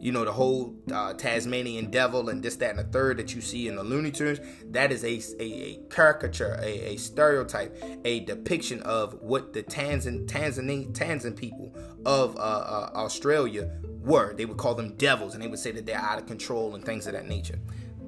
You 0.04 0.12
know 0.12 0.26
the 0.26 0.34
whole 0.34 0.76
uh, 0.92 1.14
Tasmanian 1.14 1.90
devil 1.90 2.28
and 2.28 2.44
this, 2.44 2.58
that, 2.58 2.72
and 2.72 2.80
the 2.80 2.84
third 2.84 3.16
that 3.20 3.34
you 3.34 3.40
see 3.40 3.70
in 3.70 3.78
the 3.78 3.86
Looney 3.86 4.12
Tunes. 4.12 4.42
That 4.72 4.92
is 4.92 5.02
a, 5.06 5.42
a, 5.42 5.46
a 5.46 5.80
caricature, 5.90 6.60
a, 6.62 6.94
a, 6.94 6.98
stereotype, 6.98 7.82
a 8.04 8.20
depiction 8.20 8.82
of 8.82 9.14
what 9.22 9.54
the 9.54 9.64
Tanzan 9.64 10.26
Tanzanian 10.26 10.92
Tanzan 10.92 11.38
people 11.38 11.74
of 12.06 12.36
uh, 12.36 12.40
uh, 12.40 12.92
Australia 12.96 13.72
were. 14.02 14.34
They 14.34 14.44
would 14.44 14.58
call 14.58 14.76
them 14.76 14.94
devils 14.98 15.36
and 15.36 15.42
they 15.42 15.48
would 15.48 15.60
say 15.60 15.72
that 15.72 15.86
they're 15.86 15.96
out 15.96 16.20
of 16.20 16.26
control 16.26 16.76
and 16.76 16.84
things 16.84 17.08
of 17.08 17.14
that 17.14 17.26
nature. 17.26 17.60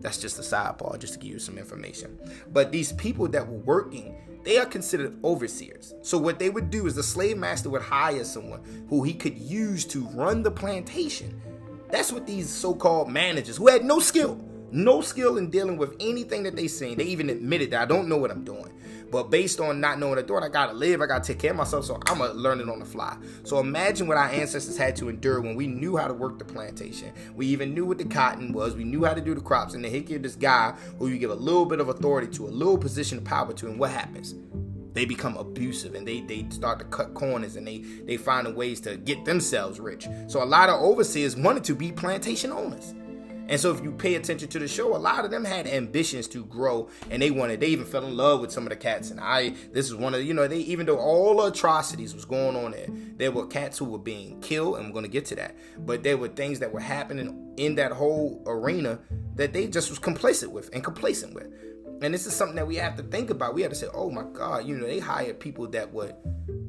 That's 0.01 0.17
just 0.17 0.37
a 0.37 0.41
sidebar, 0.41 0.99
just 0.99 1.13
to 1.13 1.19
give 1.19 1.31
you 1.31 1.39
some 1.39 1.57
information. 1.57 2.19
But 2.51 2.73
these 2.73 2.91
people 2.91 3.29
that 3.29 3.47
were 3.47 3.59
working, 3.59 4.17
they 4.43 4.57
are 4.57 4.65
considered 4.65 5.17
overseers. 5.23 5.93
So 6.01 6.17
what 6.17 6.39
they 6.39 6.49
would 6.49 6.69
do 6.69 6.87
is 6.87 6.95
the 6.95 7.03
slave 7.03 7.37
master 7.37 7.69
would 7.69 7.83
hire 7.83 8.25
someone 8.25 8.85
who 8.89 9.03
he 9.03 9.13
could 9.13 9.37
use 9.37 9.85
to 9.85 10.05
run 10.07 10.43
the 10.43 10.51
plantation. 10.51 11.41
That's 11.95 12.11
what 12.11 12.27
these 12.27 12.49
so-called 12.49 13.09
managers 13.09 13.55
who 13.55 13.69
had 13.69 13.85
no 13.85 13.99
skill, 13.99 14.37
no 14.69 14.99
skill 14.99 15.37
in 15.37 15.49
dealing 15.49 15.77
with 15.77 15.95
anything 16.01 16.43
that 16.43 16.53
they 16.53 16.67
seen. 16.67 16.97
They 16.97 17.05
even 17.05 17.29
admitted 17.29 17.71
that 17.71 17.83
I 17.83 17.85
don't 17.85 18.09
know 18.09 18.17
what 18.17 18.31
I'm 18.31 18.43
doing. 18.43 18.69
But 19.09 19.31
based 19.31 19.61
on 19.61 19.79
not 19.79 19.97
knowing 19.97 20.15
the 20.15 20.23
door, 20.23 20.43
I 20.43 20.49
gotta 20.49 20.73
live, 20.73 20.99
I 21.01 21.05
gotta 21.05 21.23
take 21.23 21.39
care 21.39 21.51
of 21.51 21.55
myself, 21.55 21.85
so 21.85 21.97
I'm 22.07 22.17
gonna 22.17 22.33
learn 22.33 22.59
it 22.59 22.67
on 22.67 22.79
the 22.79 22.85
fly. 22.85 23.15
So 23.43 23.59
imagine 23.59 24.07
what 24.07 24.17
our 24.17 24.27
ancestors 24.27 24.77
had 24.77 24.97
to 24.97 25.07
endure 25.07 25.39
when 25.39 25.55
we 25.55 25.67
knew 25.67 25.95
how 25.95 26.09
to 26.09 26.13
work 26.13 26.37
the 26.37 26.43
plantation. 26.43 27.13
We 27.33 27.47
even 27.47 27.73
knew 27.73 27.85
what 27.85 27.97
the 27.97 28.03
cotton 28.03 28.51
was, 28.51 28.75
we 28.75 28.83
knew 28.83 29.05
how 29.05 29.13
to 29.13 29.21
do 29.21 29.33
the 29.33 29.39
crops, 29.39 29.73
and 29.73 29.85
then 29.85 29.93
here 29.93 30.19
this 30.19 30.35
guy 30.35 30.75
who 30.99 31.07
you 31.07 31.17
give 31.17 31.31
a 31.31 31.35
little 31.35 31.65
bit 31.65 31.79
of 31.79 31.87
authority 31.87 32.27
to, 32.33 32.45
a 32.45 32.49
little 32.49 32.77
position 32.77 33.19
of 33.19 33.23
power 33.23 33.53
to, 33.53 33.67
and 33.67 33.79
what 33.79 33.91
happens? 33.91 34.35
They 34.95 35.05
become 35.05 35.37
abusive 35.37 35.93
and 35.93 36.07
they, 36.07 36.21
they 36.21 36.47
start 36.49 36.79
to 36.79 36.85
cut 36.85 37.13
corners 37.13 37.57
and 37.57 37.67
they, 37.67 37.79
they 38.05 38.17
find 38.17 38.55
ways 38.55 38.79
to 38.81 38.97
get 38.97 39.25
themselves 39.25 39.79
rich. 39.79 40.07
So 40.27 40.41
a 40.41 40.45
lot 40.45 40.69
of 40.69 40.81
overseers 40.81 41.35
wanted 41.35 41.63
to 41.65 41.75
be 41.75 41.91
plantation 41.91 42.51
owners. 42.51 42.95
And 43.47 43.59
so 43.59 43.71
if 43.71 43.83
you 43.83 43.91
pay 43.91 44.15
attention 44.15 44.49
to 44.49 44.59
the 44.59 44.67
show, 44.67 44.95
a 44.95 44.97
lot 44.97 45.23
of 45.23 45.29
them 45.29 45.45
had 45.45 45.67
ambitions 45.67 46.27
to 46.29 46.45
grow 46.45 46.89
and 47.11 47.21
they 47.21 47.29
wanted, 47.29 47.59
they 47.59 47.67
even 47.67 47.85
fell 47.85 48.05
in 48.05 48.17
love 48.17 48.41
with 48.41 48.51
some 48.51 48.63
of 48.63 48.69
the 48.69 48.75
cats. 48.75 49.11
And 49.11 49.19
I, 49.19 49.53
this 49.71 49.85
is 49.85 49.95
one 49.95 50.15
of, 50.15 50.23
you 50.23 50.33
know, 50.33 50.47
they, 50.47 50.59
even 50.59 50.85
though 50.85 50.97
all 50.97 51.39
atrocities 51.43 52.15
was 52.15 52.25
going 52.25 52.55
on 52.55 52.71
there, 52.71 52.87
there 53.17 53.31
were 53.31 53.45
cats 53.45 53.77
who 53.77 53.85
were 53.85 53.99
being 53.99 54.39
killed, 54.41 54.77
and 54.77 54.91
going 54.93 55.05
to 55.05 55.11
get 55.11 55.25
to 55.25 55.35
that. 55.35 55.55
But 55.77 56.01
there 56.01 56.17
were 56.17 56.29
things 56.29 56.59
that 56.59 56.71
were 56.71 56.79
happening 56.79 57.53
in 57.57 57.75
that 57.75 57.91
whole 57.91 58.41
arena 58.47 58.99
that 59.35 59.53
they 59.53 59.67
just 59.67 59.89
was 59.89 59.99
complacent 59.99 60.51
with 60.51 60.73
and 60.73 60.83
complacent 60.83 61.35
with. 61.35 61.53
And 62.01 62.13
this 62.13 62.25
is 62.25 62.35
something 62.35 62.55
that 62.55 62.67
we 62.67 62.75
have 62.75 62.95
to 62.97 63.03
think 63.03 63.29
about. 63.29 63.53
We 63.53 63.61
have 63.61 63.71
to 63.71 63.77
say, 63.77 63.87
oh 63.93 64.09
my 64.09 64.23
God, 64.23 64.65
you 64.65 64.77
know, 64.77 64.85
they 64.85 64.99
hired 64.99 65.39
people 65.39 65.67
that 65.67 65.91
would 65.93 66.15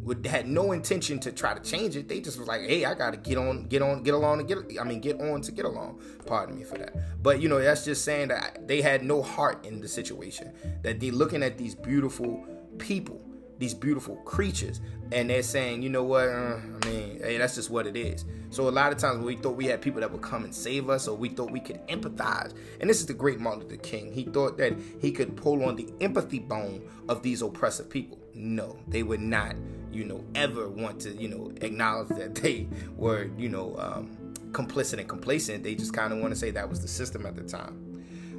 would 0.06 0.24
had 0.24 0.46
no 0.46 0.70
intention 0.70 1.18
to 1.18 1.32
try 1.32 1.52
to 1.52 1.60
change 1.60 1.96
it. 1.96 2.08
They 2.08 2.20
just 2.20 2.38
was 2.38 2.46
like, 2.46 2.60
hey, 2.60 2.84
I 2.84 2.94
gotta 2.94 3.16
get 3.16 3.36
on, 3.36 3.64
get 3.64 3.82
on, 3.82 4.04
get 4.04 4.14
along 4.14 4.38
to 4.38 4.44
get 4.44 4.80
I 4.80 4.84
mean 4.84 5.00
get 5.00 5.20
on 5.20 5.40
to 5.42 5.52
get 5.52 5.64
along. 5.64 6.00
Pardon 6.26 6.56
me 6.56 6.64
for 6.64 6.78
that. 6.78 7.22
But 7.22 7.40
you 7.40 7.48
know, 7.48 7.60
that's 7.60 7.84
just 7.84 8.04
saying 8.04 8.28
that 8.28 8.68
they 8.68 8.80
had 8.80 9.02
no 9.02 9.20
heart 9.20 9.66
in 9.66 9.80
the 9.80 9.88
situation. 9.88 10.52
That 10.82 11.00
they 11.00 11.10
looking 11.10 11.42
at 11.42 11.58
these 11.58 11.74
beautiful 11.74 12.46
people 12.78 13.20
these 13.58 13.74
beautiful 13.74 14.16
creatures. 14.16 14.80
And 15.12 15.30
they're 15.30 15.42
saying 15.42 15.82
you 15.82 15.88
know 15.88 16.02
what 16.02 16.28
uh, 16.28 16.56
i 16.82 16.86
mean 16.86 17.20
hey 17.22 17.38
that's 17.38 17.54
just 17.54 17.70
what 17.70 17.86
it 17.86 17.96
is. 17.96 18.24
So 18.50 18.68
a 18.68 18.70
lot 18.70 18.92
of 18.92 18.98
times 18.98 19.24
we 19.24 19.36
thought 19.36 19.56
we 19.56 19.66
had 19.66 19.80
people 19.80 20.00
that 20.00 20.10
would 20.10 20.22
come 20.22 20.44
and 20.44 20.54
save 20.54 20.88
us 20.88 21.08
or 21.08 21.16
we 21.16 21.28
thought 21.28 21.50
we 21.50 21.60
could 21.60 21.86
empathize. 21.88 22.54
And 22.80 22.88
this 22.88 23.00
is 23.00 23.06
the 23.06 23.14
great 23.14 23.38
martin 23.38 23.62
luther 23.62 23.76
king. 23.76 24.12
He 24.12 24.24
thought 24.24 24.56
that 24.58 24.76
he 25.00 25.12
could 25.12 25.36
pull 25.36 25.64
on 25.64 25.76
the 25.76 25.88
empathy 26.00 26.38
bone 26.38 26.82
of 27.08 27.22
these 27.22 27.42
oppressive 27.42 27.88
people. 27.88 28.18
No 28.34 28.78
they 28.88 29.02
would 29.02 29.20
not 29.20 29.54
you 29.92 30.04
know 30.04 30.24
ever 30.34 30.68
want 30.68 31.00
to 31.00 31.10
you 31.10 31.28
know 31.28 31.52
acknowledge 31.60 32.08
that 32.08 32.34
they 32.34 32.68
were 32.96 33.30
you 33.36 33.48
know 33.48 33.76
um, 33.78 34.16
complicit 34.52 34.98
and 34.98 35.08
complacent. 35.08 35.62
They 35.62 35.74
just 35.74 35.92
kind 35.92 36.12
of 36.12 36.18
want 36.18 36.32
to 36.32 36.38
say 36.38 36.50
that 36.50 36.68
was 36.68 36.80
the 36.80 36.88
system 36.88 37.26
at 37.26 37.36
the 37.36 37.42
time. 37.42 37.86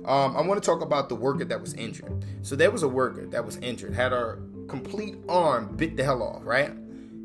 Um, 0.06 0.38
I 0.38 0.42
want 0.42 0.62
to 0.62 0.66
talk 0.66 0.82
about 0.82 1.10
the 1.10 1.16
worker 1.16 1.44
that 1.46 1.60
was 1.60 1.74
injured. 1.74 2.26
So 2.42 2.56
there 2.56 2.72
was 2.72 2.82
a 2.82 2.88
worker 2.88 3.28
that 3.28 3.46
was 3.46 3.58
injured, 3.58 3.94
had 3.94 4.14
her 4.14 4.40
complete 4.68 5.18
arm 5.28 5.76
bit 5.76 5.98
the 5.98 6.04
hell 6.04 6.24
off, 6.24 6.42
right? 6.46 6.72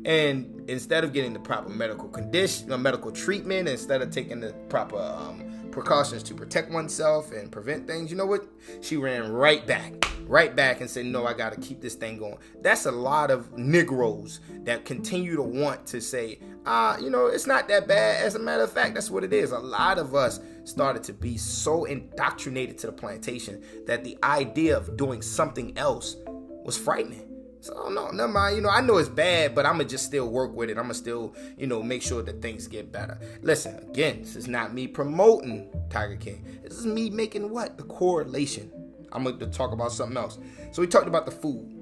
And 0.05 0.69
instead 0.69 1.03
of 1.03 1.13
getting 1.13 1.33
the 1.33 1.39
proper 1.39 1.69
medical 1.69 2.09
condition, 2.09 2.71
uh, 2.71 2.77
medical 2.77 3.11
treatment, 3.11 3.69
instead 3.69 4.01
of 4.01 4.11
taking 4.11 4.41
the 4.41 4.53
proper 4.69 4.97
um, 4.97 5.69
precautions 5.71 6.23
to 6.23 6.33
protect 6.33 6.71
oneself 6.71 7.31
and 7.31 7.51
prevent 7.51 7.87
things, 7.87 8.11
you 8.11 8.17
know 8.17 8.25
what? 8.25 8.45
She 8.81 8.97
ran 8.97 9.31
right 9.31 9.65
back 9.65 9.93
right 10.27 10.55
back 10.55 10.81
and 10.81 10.89
said, 10.89 11.05
no, 11.05 11.25
I 11.25 11.33
got 11.33 11.53
to 11.53 11.59
keep 11.59 11.81
this 11.81 11.95
thing 11.95 12.17
going. 12.17 12.37
That's 12.61 12.85
a 12.85 12.91
lot 12.91 13.31
of 13.31 13.57
Negroes 13.57 14.39
that 14.63 14.85
continue 14.85 15.35
to 15.35 15.41
want 15.41 15.85
to 15.87 16.01
say, 16.01 16.39
ah, 16.65 16.95
uh, 16.95 16.99
you 16.99 17.09
know, 17.09 17.27
it's 17.27 17.47
not 17.47 17.67
that 17.67 17.87
bad. 17.87 18.23
As 18.23 18.35
a 18.35 18.39
matter 18.39 18.63
of 18.63 18.71
fact, 18.71 18.95
that's 18.95 19.11
what 19.11 19.23
it 19.23 19.33
is. 19.33 19.51
A 19.51 19.59
lot 19.59 19.99
of 19.99 20.15
us 20.15 20.39
started 20.63 21.03
to 21.03 21.13
be 21.13 21.37
so 21.37 21.85
indoctrinated 21.85 22.77
to 22.79 22.87
the 22.87 22.93
plantation 22.93 23.63
that 23.85 24.03
the 24.03 24.17
idea 24.23 24.77
of 24.77 24.95
doing 24.97 25.21
something 25.21 25.77
else 25.77 26.17
was 26.63 26.77
frightening. 26.77 27.32
So 27.63 27.87
no, 27.87 28.11
never 28.11 28.27
mind. 28.27 28.57
You 28.57 28.61
know, 28.61 28.69
I 28.69 28.81
know 28.81 28.97
it's 28.97 29.07
bad, 29.07 29.55
but 29.55 29.65
I'ma 29.65 29.85
just 29.85 30.05
still 30.05 30.27
work 30.27 30.53
with 30.53 30.69
it. 30.69 30.77
I'ma 30.77 30.91
still, 30.91 31.33
you 31.57 31.65
know, 31.65 31.81
make 31.81 32.01
sure 32.01 32.21
that 32.21 32.41
things 32.41 32.67
get 32.67 32.91
better. 32.91 33.17
Listen, 33.41 33.77
again, 33.89 34.19
this 34.19 34.35
is 34.35 34.49
not 34.49 34.73
me 34.73 34.85
promoting 34.85 35.69
Tiger 35.89 36.17
King. 36.17 36.59
This 36.61 36.73
is 36.73 36.85
me 36.85 37.09
making 37.09 37.49
what 37.49 37.77
the 37.77 37.83
correlation. 37.83 38.69
I'm 39.13 39.23
gonna 39.23 39.47
talk 39.47 39.71
about 39.71 39.93
something 39.93 40.17
else. 40.17 40.39
So 40.73 40.81
we 40.81 40.89
talked 40.89 41.07
about 41.07 41.25
the 41.25 41.31
food. 41.31 41.73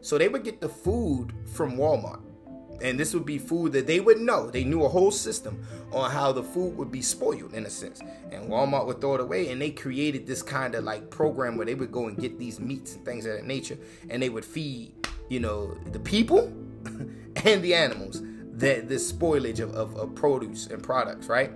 So 0.00 0.16
they 0.16 0.28
would 0.28 0.42
get 0.42 0.62
the 0.62 0.70
food 0.70 1.34
from 1.52 1.76
Walmart. 1.76 2.22
And 2.80 2.98
this 2.98 3.14
would 3.14 3.26
be 3.26 3.38
food 3.38 3.72
that 3.72 3.86
they 3.86 4.00
would 4.00 4.18
know. 4.18 4.50
They 4.50 4.64
knew 4.64 4.84
a 4.84 4.88
whole 4.88 5.10
system 5.10 5.66
on 5.92 6.10
how 6.10 6.32
the 6.32 6.42
food 6.42 6.76
would 6.76 6.90
be 6.90 7.02
spoiled 7.02 7.54
in 7.54 7.64
a 7.64 7.70
sense. 7.70 8.00
And 8.30 8.50
Walmart 8.50 8.86
would 8.86 9.00
throw 9.00 9.14
it 9.14 9.20
away. 9.20 9.50
And 9.50 9.60
they 9.60 9.70
created 9.70 10.26
this 10.26 10.42
kind 10.42 10.74
of 10.74 10.84
like 10.84 11.10
program 11.10 11.56
where 11.56 11.66
they 11.66 11.74
would 11.74 11.92
go 11.92 12.06
and 12.06 12.18
get 12.18 12.38
these 12.38 12.60
meats 12.60 12.94
and 12.94 13.04
things 13.04 13.24
of 13.24 13.32
that 13.32 13.46
nature. 13.46 13.78
And 14.10 14.22
they 14.22 14.28
would 14.28 14.44
feed, 14.44 14.92
you 15.28 15.40
know, 15.40 15.74
the 15.92 15.98
people 15.98 16.38
and 17.44 17.62
the 17.62 17.74
animals 17.74 18.22
that 18.52 18.88
this 18.88 19.12
spoilage 19.12 19.60
of, 19.60 19.74
of, 19.74 19.96
of 19.96 20.14
produce 20.14 20.66
and 20.66 20.82
products, 20.82 21.26
right? 21.26 21.50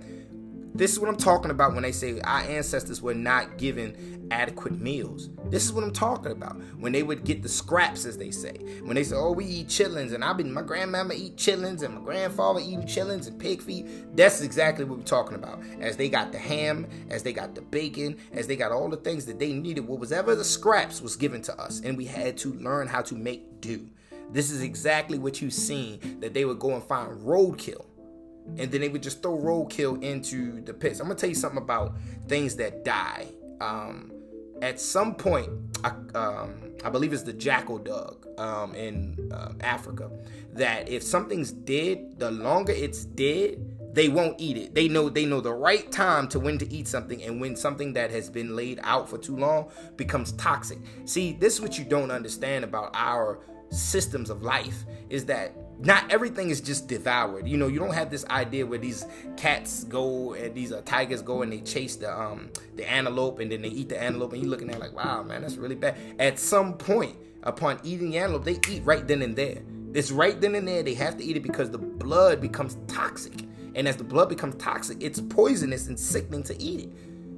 This 0.81 0.93
is 0.93 0.99
what 0.99 1.11
I'm 1.11 1.17
talking 1.17 1.51
about 1.51 1.75
when 1.75 1.83
they 1.83 1.93
say 1.93 2.19
our 2.23 2.41
ancestors 2.41 3.03
were 3.03 3.13
not 3.13 3.59
given 3.59 4.27
adequate 4.31 4.81
meals. 4.81 5.29
This 5.51 5.63
is 5.63 5.75
what 5.75 5.85
I'm 5.85 5.93
talking 5.93 6.33
about. 6.33 6.57
When 6.79 6.91
they 6.91 7.03
would 7.03 7.23
get 7.23 7.43
the 7.43 7.51
scraps, 7.51 8.07
as 8.07 8.17
they 8.17 8.31
say. 8.31 8.57
When 8.83 8.95
they 8.95 9.05
say, 9.05 9.15
"Oh, 9.15 9.33
we 9.33 9.45
eat 9.45 9.67
chitlins," 9.67 10.15
and 10.15 10.25
I've 10.25 10.39
been 10.39 10.51
my 10.51 10.63
grandmama 10.63 11.13
eat 11.13 11.37
chitlins, 11.37 11.83
and 11.83 11.97
my 11.97 12.01
grandfather 12.01 12.61
eating 12.61 12.85
chitlins 12.85 13.29
and 13.29 13.39
pig 13.39 13.61
feet. 13.61 14.17
That's 14.17 14.41
exactly 14.41 14.87
what 14.87 15.01
we're 15.01 15.05
talking 15.05 15.35
about. 15.35 15.61
As 15.83 15.99
they 15.99 16.09
got 16.09 16.33
the 16.33 16.39
ham, 16.39 16.87
as 17.11 17.23
they 17.23 17.35
got 17.35 17.55
the 17.55 17.61
bacon, 17.61 18.17
as 18.33 18.47
they 18.47 18.57
got 18.57 18.73
all 18.73 18.89
the 18.89 18.97
things 18.97 19.27
that 19.27 19.39
they 19.39 19.53
needed, 19.53 19.87
what 19.87 20.01
was 20.01 20.13
ever 20.13 20.35
the 20.35 20.45
scraps 20.45 21.03
was 21.03 21.15
given 21.15 21.43
to 21.43 21.61
us, 21.61 21.83
and 21.85 21.99
we 21.99 22.07
had 22.07 22.39
to 22.39 22.55
learn 22.55 22.87
how 22.87 23.03
to 23.03 23.15
make 23.15 23.61
do. 23.61 23.87
This 24.33 24.51
is 24.51 24.63
exactly 24.63 25.19
what 25.19 25.43
you've 25.43 25.53
seen 25.53 26.21
that 26.21 26.33
they 26.33 26.47
would 26.47 26.59
go 26.59 26.73
and 26.73 26.83
find 26.83 27.21
roadkill 27.21 27.85
and 28.59 28.71
then 28.71 28.81
they 28.81 28.89
would 28.89 29.03
just 29.03 29.23
throw 29.23 29.37
roadkill 29.37 30.03
into 30.03 30.61
the 30.63 30.75
pits. 30.75 31.01
I'm 31.01 31.07
gonna 31.07 31.19
tell 31.19 31.29
you 31.29 31.35
something 31.35 31.63
about 31.63 31.97
things 32.29 32.57
that 32.57 32.85
die. 32.85 33.27
Um, 33.61 34.13
at 34.63 34.79
some 34.81 35.15
point, 35.15 35.49
I, 35.83 35.89
um, 36.15 36.55
I 36.85 36.91
believe 36.91 37.13
it's 37.13 37.23
the 37.23 37.33
jackal 37.33 37.79
dog 37.79 38.27
um, 38.39 38.75
in 38.75 39.31
uh, 39.33 39.53
Africa, 39.61 40.11
that 40.53 40.89
if 40.89 41.03
something's 41.03 41.51
dead, 41.51 42.19
the 42.19 42.31
longer 42.31 42.73
it's 42.73 43.05
dead, 43.05 43.59
they 43.93 44.09
won't 44.09 44.41
eat 44.41 44.57
it. 44.57 44.75
They 44.75 44.89
know 44.89 45.09
they 45.09 45.27
know 45.27 45.41
the 45.41 45.53
right 45.53 45.91
time 45.91 46.29
to 46.29 46.39
when 46.39 46.59
to 46.59 46.73
eat 46.73 46.87
something 46.87 47.23
and 47.23 47.41
when 47.41 47.57
something 47.57 47.93
that 47.95 48.11
has 48.11 48.31
been 48.31 48.55
laid 48.55 48.79
out 48.83 49.09
for 49.09 49.19
too 49.19 49.37
long 49.37 49.71
becomes 49.97 50.33
toxic. 50.33 50.79
See, 51.07 51.33
this 51.33 51.55
is 51.55 51.61
what 51.61 51.79
you 51.79 51.85
don't 51.85 52.11
understand 52.11 52.65
about 52.65 52.91
our 52.95 53.41
systems 53.71 54.31
of 54.31 54.43
life 54.43 54.85
is 55.09 55.25
that 55.27 55.55
not 55.83 56.11
everything 56.13 56.51
is 56.51 56.61
just 56.61 56.89
devoured. 56.89 57.49
You 57.49 57.57
know, 57.57 57.69
you 57.69 57.79
don't 57.79 57.95
have 57.95 58.11
this 58.11 58.25
idea 58.27 58.67
where 58.67 58.79
these 58.79 59.07
cats 59.37 59.85
go 59.85 60.35
and 60.35 60.55
these 60.55 60.73
uh, 60.73 60.83
tigers 60.85 61.23
go 61.23 61.43
and 61.43 61.53
they 61.53 61.61
chase 61.61 61.97
the 61.97 62.13
um 62.13 62.51
the 62.77 62.89
antelope 62.91 63.41
and 63.41 63.51
then 63.51 63.63
they 63.63 63.69
eat 63.69 63.89
the 63.89 64.01
antelope 64.01 64.33
and 64.33 64.43
you're 64.43 64.51
looking 64.51 64.71
at 64.71 64.79
like, 64.79 64.95
wow, 64.95 65.23
man, 65.23 65.43
that's 65.43 65.57
really 65.57 65.75
bad. 65.75 65.97
At 66.19 66.39
some 66.39 66.75
point, 66.75 67.17
upon 67.43 67.81
eating 67.83 68.11
the 68.11 68.19
antelope, 68.19 68.45
they 68.45 68.59
eat 68.69 68.83
right 68.85 69.07
then 69.07 69.23
and 69.23 69.35
there. 69.35 69.63
It's 69.95 70.11
right 70.11 70.41
then 70.41 70.55
and 70.55 70.69
there. 70.69 70.83
They 70.83 70.95
have 70.95 71.17
to 71.17 71.25
eat 71.25 71.37
it 71.37 71.43
because 71.43 71.71
the 71.71 71.79
blood 71.79 72.41
becomes 72.41 72.77
toxic. 72.87 73.45
And 73.75 73.89
as 73.89 73.97
the 73.97 74.05
blood 74.05 74.29
becomes 74.29 74.57
toxic, 74.57 74.99
it's 75.01 75.21
poisonous 75.21 75.89
and 75.89 75.99
sickening 75.99 76.43
to 76.45 76.61
eat 76.61 76.81
it. 76.81 76.93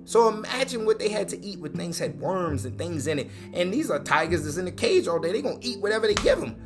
So 0.05 0.29
imagine 0.29 0.85
what 0.85 0.99
they 0.99 1.09
had 1.09 1.29
to 1.29 1.45
eat 1.45 1.61
when 1.61 1.73
things 1.73 1.99
had 1.99 2.19
worms 2.19 2.65
and 2.65 2.77
things 2.77 3.07
in 3.07 3.21
it. 3.21 3.31
And 3.55 3.73
these 3.73 3.91
are 3.91 4.01
tigers 4.01 4.45
that's 4.45 4.57
in 4.57 4.65
the 4.65 4.73
cage 4.73 5.07
all 5.07 5.21
day. 5.21 5.33
They're 5.33 5.43
going 5.43 5.61
to 5.61 5.67
eat 5.67 5.81
whatever 5.81 6.07
they 6.07 6.15
give 6.15 6.41
them. 6.41 6.57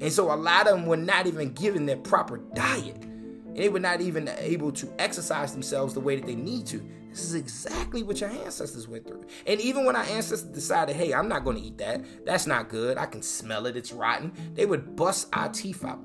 And 0.00 0.12
so 0.12 0.32
a 0.32 0.36
lot 0.36 0.66
of 0.66 0.76
them 0.76 0.86
were 0.86 0.96
not 0.96 1.26
even 1.26 1.52
given 1.52 1.86
their 1.86 1.96
proper 1.96 2.38
diet. 2.54 2.96
And 3.02 3.56
they 3.56 3.68
were 3.68 3.80
not 3.80 4.00
even 4.00 4.28
able 4.38 4.72
to 4.72 4.92
exercise 4.98 5.52
themselves 5.52 5.94
the 5.94 6.00
way 6.00 6.16
that 6.16 6.26
they 6.26 6.34
need 6.34 6.66
to. 6.66 6.86
This 7.10 7.24
is 7.24 7.34
exactly 7.34 8.02
what 8.02 8.20
your 8.20 8.28
ancestors 8.28 8.86
went 8.86 9.06
through. 9.06 9.24
And 9.46 9.58
even 9.58 9.86
when 9.86 9.96
our 9.96 10.04
ancestors 10.04 10.42
decided, 10.42 10.96
hey, 10.96 11.14
I'm 11.14 11.28
not 11.28 11.44
going 11.44 11.56
to 11.56 11.62
eat 11.62 11.78
that, 11.78 12.04
that's 12.26 12.46
not 12.46 12.68
good, 12.68 12.98
I 12.98 13.06
can 13.06 13.22
smell 13.22 13.64
it, 13.64 13.74
it's 13.74 13.90
rotten, 13.90 14.32
they 14.52 14.66
would 14.66 14.96
bust 14.96 15.28
our 15.32 15.48
teeth 15.48 15.82
out 15.82 16.00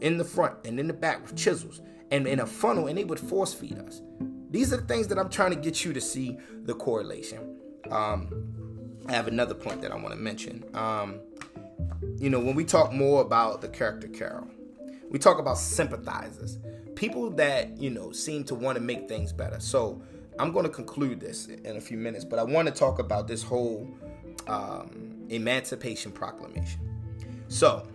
in 0.00 0.18
the 0.18 0.24
front 0.24 0.64
and 0.64 0.78
in 0.78 0.86
the 0.86 0.92
back 0.92 1.22
with 1.22 1.36
chisels 1.36 1.80
and 2.12 2.28
in 2.28 2.38
a 2.38 2.46
funnel, 2.46 2.86
and 2.86 2.96
they 2.96 3.02
would 3.02 3.18
force 3.18 3.52
feed 3.52 3.78
us. 3.78 4.00
These 4.50 4.72
are 4.72 4.76
the 4.76 4.86
things 4.86 5.08
that 5.08 5.18
I'm 5.18 5.28
trying 5.28 5.50
to 5.50 5.56
get 5.56 5.84
you 5.84 5.92
to 5.92 6.00
see 6.00 6.38
the 6.64 6.74
correlation. 6.74 7.58
Um, 7.90 8.28
I 9.08 9.12
have 9.12 9.26
another 9.26 9.54
point 9.54 9.80
that 9.82 9.90
I 9.90 9.96
want 9.96 10.10
to 10.10 10.16
mention. 10.16 10.64
Um, 10.74 11.18
you 12.18 12.30
know, 12.30 12.40
when 12.40 12.54
we 12.54 12.64
talk 12.64 12.92
more 12.92 13.20
about 13.20 13.60
the 13.60 13.68
character 13.68 14.08
Carol, 14.08 14.48
we 15.10 15.18
talk 15.18 15.38
about 15.38 15.58
sympathizers, 15.58 16.58
people 16.94 17.30
that, 17.30 17.76
you 17.76 17.90
know, 17.90 18.12
seem 18.12 18.44
to 18.44 18.54
want 18.54 18.76
to 18.76 18.82
make 18.82 19.08
things 19.08 19.32
better. 19.32 19.60
So 19.60 20.00
I'm 20.38 20.52
going 20.52 20.64
to 20.64 20.70
conclude 20.70 21.20
this 21.20 21.46
in 21.46 21.76
a 21.76 21.80
few 21.80 21.98
minutes, 21.98 22.24
but 22.24 22.38
I 22.38 22.44
want 22.44 22.68
to 22.68 22.74
talk 22.74 22.98
about 22.98 23.28
this 23.28 23.42
whole 23.42 23.88
um, 24.46 25.26
Emancipation 25.28 26.12
Proclamation. 26.12 26.80
So, 27.48 27.86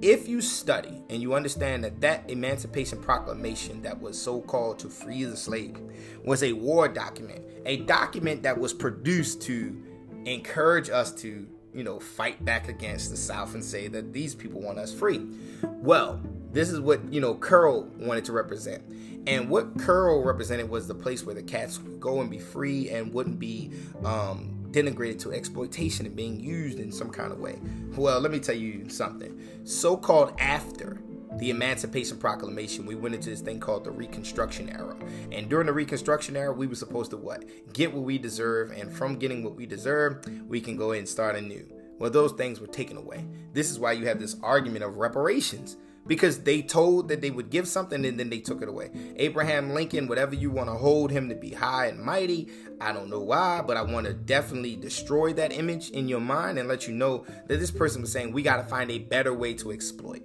if 0.00 0.26
you 0.26 0.40
study 0.40 1.00
and 1.10 1.22
you 1.22 1.34
understand 1.34 1.84
that 1.84 2.00
that 2.00 2.28
Emancipation 2.28 3.00
Proclamation 3.00 3.82
that 3.82 4.00
was 4.00 4.20
so 4.20 4.40
called 4.40 4.80
to 4.80 4.88
free 4.88 5.22
the 5.22 5.36
slave 5.36 5.78
was 6.24 6.42
a 6.42 6.52
war 6.52 6.88
document, 6.88 7.44
a 7.66 7.76
document 7.78 8.42
that 8.42 8.58
was 8.58 8.72
produced 8.72 9.42
to 9.42 9.80
encourage 10.24 10.90
us 10.90 11.12
to 11.12 11.46
you 11.74 11.82
know, 11.82 11.98
fight 11.98 12.44
back 12.44 12.68
against 12.68 13.10
the 13.10 13.16
South 13.16 13.54
and 13.54 13.64
say 13.64 13.88
that 13.88 14.12
these 14.12 14.34
people 14.34 14.60
want 14.60 14.78
us 14.78 14.92
free. 14.92 15.26
Well, 15.62 16.20
this 16.52 16.70
is 16.70 16.80
what, 16.80 17.12
you 17.12 17.20
know, 17.20 17.34
Carol 17.34 17.88
wanted 17.98 18.24
to 18.26 18.32
represent. 18.32 18.82
And 19.26 19.48
what 19.48 19.78
Carol 19.78 20.22
represented 20.22 20.68
was 20.68 20.86
the 20.88 20.94
place 20.94 21.24
where 21.24 21.34
the 21.34 21.42
cats 21.42 21.78
would 21.78 22.00
go 22.00 22.20
and 22.20 22.30
be 22.30 22.38
free 22.38 22.90
and 22.90 23.12
wouldn't 23.12 23.38
be 23.38 23.70
um, 24.04 24.68
denigrated 24.72 25.20
to 25.20 25.32
exploitation 25.32 26.06
and 26.06 26.16
being 26.16 26.40
used 26.40 26.78
in 26.78 26.90
some 26.90 27.10
kind 27.10 27.32
of 27.32 27.38
way. 27.38 27.58
Well, 27.96 28.20
let 28.20 28.32
me 28.32 28.40
tell 28.40 28.56
you 28.56 28.88
something. 28.88 29.38
So 29.64 29.96
called 29.96 30.34
after 30.38 30.98
the 31.38 31.50
Emancipation 31.50 32.18
Proclamation, 32.18 32.86
we 32.86 32.94
went 32.94 33.14
into 33.14 33.30
this 33.30 33.40
thing 33.40 33.60
called 33.60 33.84
the 33.84 33.90
Reconstruction 33.90 34.70
era. 34.70 34.96
And 35.30 35.48
during 35.48 35.66
the 35.66 35.72
Reconstruction 35.72 36.36
era, 36.36 36.52
we 36.52 36.66
were 36.66 36.74
supposed 36.74 37.10
to 37.10 37.16
what? 37.16 37.44
Get 37.72 37.92
what 37.92 38.04
we 38.04 38.18
deserve, 38.18 38.70
and 38.70 38.92
from 38.92 39.16
getting 39.16 39.42
what 39.42 39.56
we 39.56 39.66
deserve, 39.66 40.24
we 40.46 40.60
can 40.60 40.76
go 40.76 40.92
ahead 40.92 41.00
and 41.00 41.08
start 41.08 41.36
anew. 41.36 41.66
Well, 41.98 42.10
those 42.10 42.32
things 42.32 42.60
were 42.60 42.66
taken 42.66 42.96
away. 42.96 43.26
This 43.52 43.70
is 43.70 43.78
why 43.78 43.92
you 43.92 44.06
have 44.06 44.18
this 44.18 44.36
argument 44.42 44.84
of 44.84 44.96
reparations 44.96 45.76
because 46.06 46.40
they 46.40 46.62
told 46.62 47.08
that 47.08 47.20
they 47.20 47.30
would 47.30 47.50
give 47.50 47.68
something 47.68 48.04
and 48.04 48.18
then 48.18 48.28
they 48.28 48.40
took 48.40 48.62
it 48.62 48.68
away. 48.68 48.90
Abraham 49.16 49.70
Lincoln, 49.70 50.08
whatever 50.08 50.34
you 50.34 50.50
want 50.50 50.68
to 50.68 50.74
hold 50.74 51.10
him 51.10 51.28
to 51.28 51.34
be 51.34 51.50
high 51.50 51.86
and 51.86 52.00
mighty, 52.00 52.48
I 52.80 52.92
don't 52.92 53.08
know 53.08 53.20
why, 53.20 53.62
but 53.62 53.76
I 53.76 53.82
want 53.82 54.06
to 54.06 54.12
definitely 54.12 54.76
destroy 54.76 55.32
that 55.34 55.52
image 55.52 55.90
in 55.90 56.08
your 56.08 56.20
mind 56.20 56.58
and 56.58 56.68
let 56.68 56.88
you 56.88 56.94
know 56.94 57.24
that 57.46 57.60
this 57.60 57.70
person 57.70 58.00
was 58.00 58.10
saying 58.10 58.32
we 58.32 58.42
got 58.42 58.56
to 58.56 58.64
find 58.64 58.90
a 58.90 58.98
better 58.98 59.32
way 59.32 59.54
to 59.54 59.70
exploit. 59.70 60.22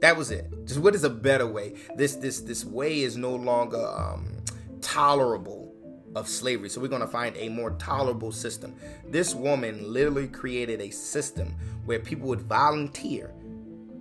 That 0.00 0.16
was 0.16 0.30
it. 0.30 0.66
Just 0.66 0.80
what 0.80 0.94
is 0.94 1.04
a 1.04 1.10
better 1.10 1.46
way? 1.46 1.74
This 1.96 2.16
this 2.16 2.40
this 2.40 2.64
way 2.64 3.00
is 3.00 3.16
no 3.16 3.34
longer 3.34 3.84
um, 3.86 4.38
tolerable 4.80 5.74
of 6.16 6.28
slavery. 6.28 6.68
So 6.68 6.80
we're 6.80 6.88
going 6.88 7.02
to 7.02 7.08
find 7.08 7.36
a 7.36 7.48
more 7.48 7.72
tolerable 7.72 8.32
system. 8.32 8.74
This 9.06 9.34
woman 9.34 9.92
literally 9.92 10.28
created 10.28 10.80
a 10.80 10.90
system 10.90 11.54
where 11.84 12.00
people 12.00 12.28
would 12.28 12.42
volunteer 12.42 13.32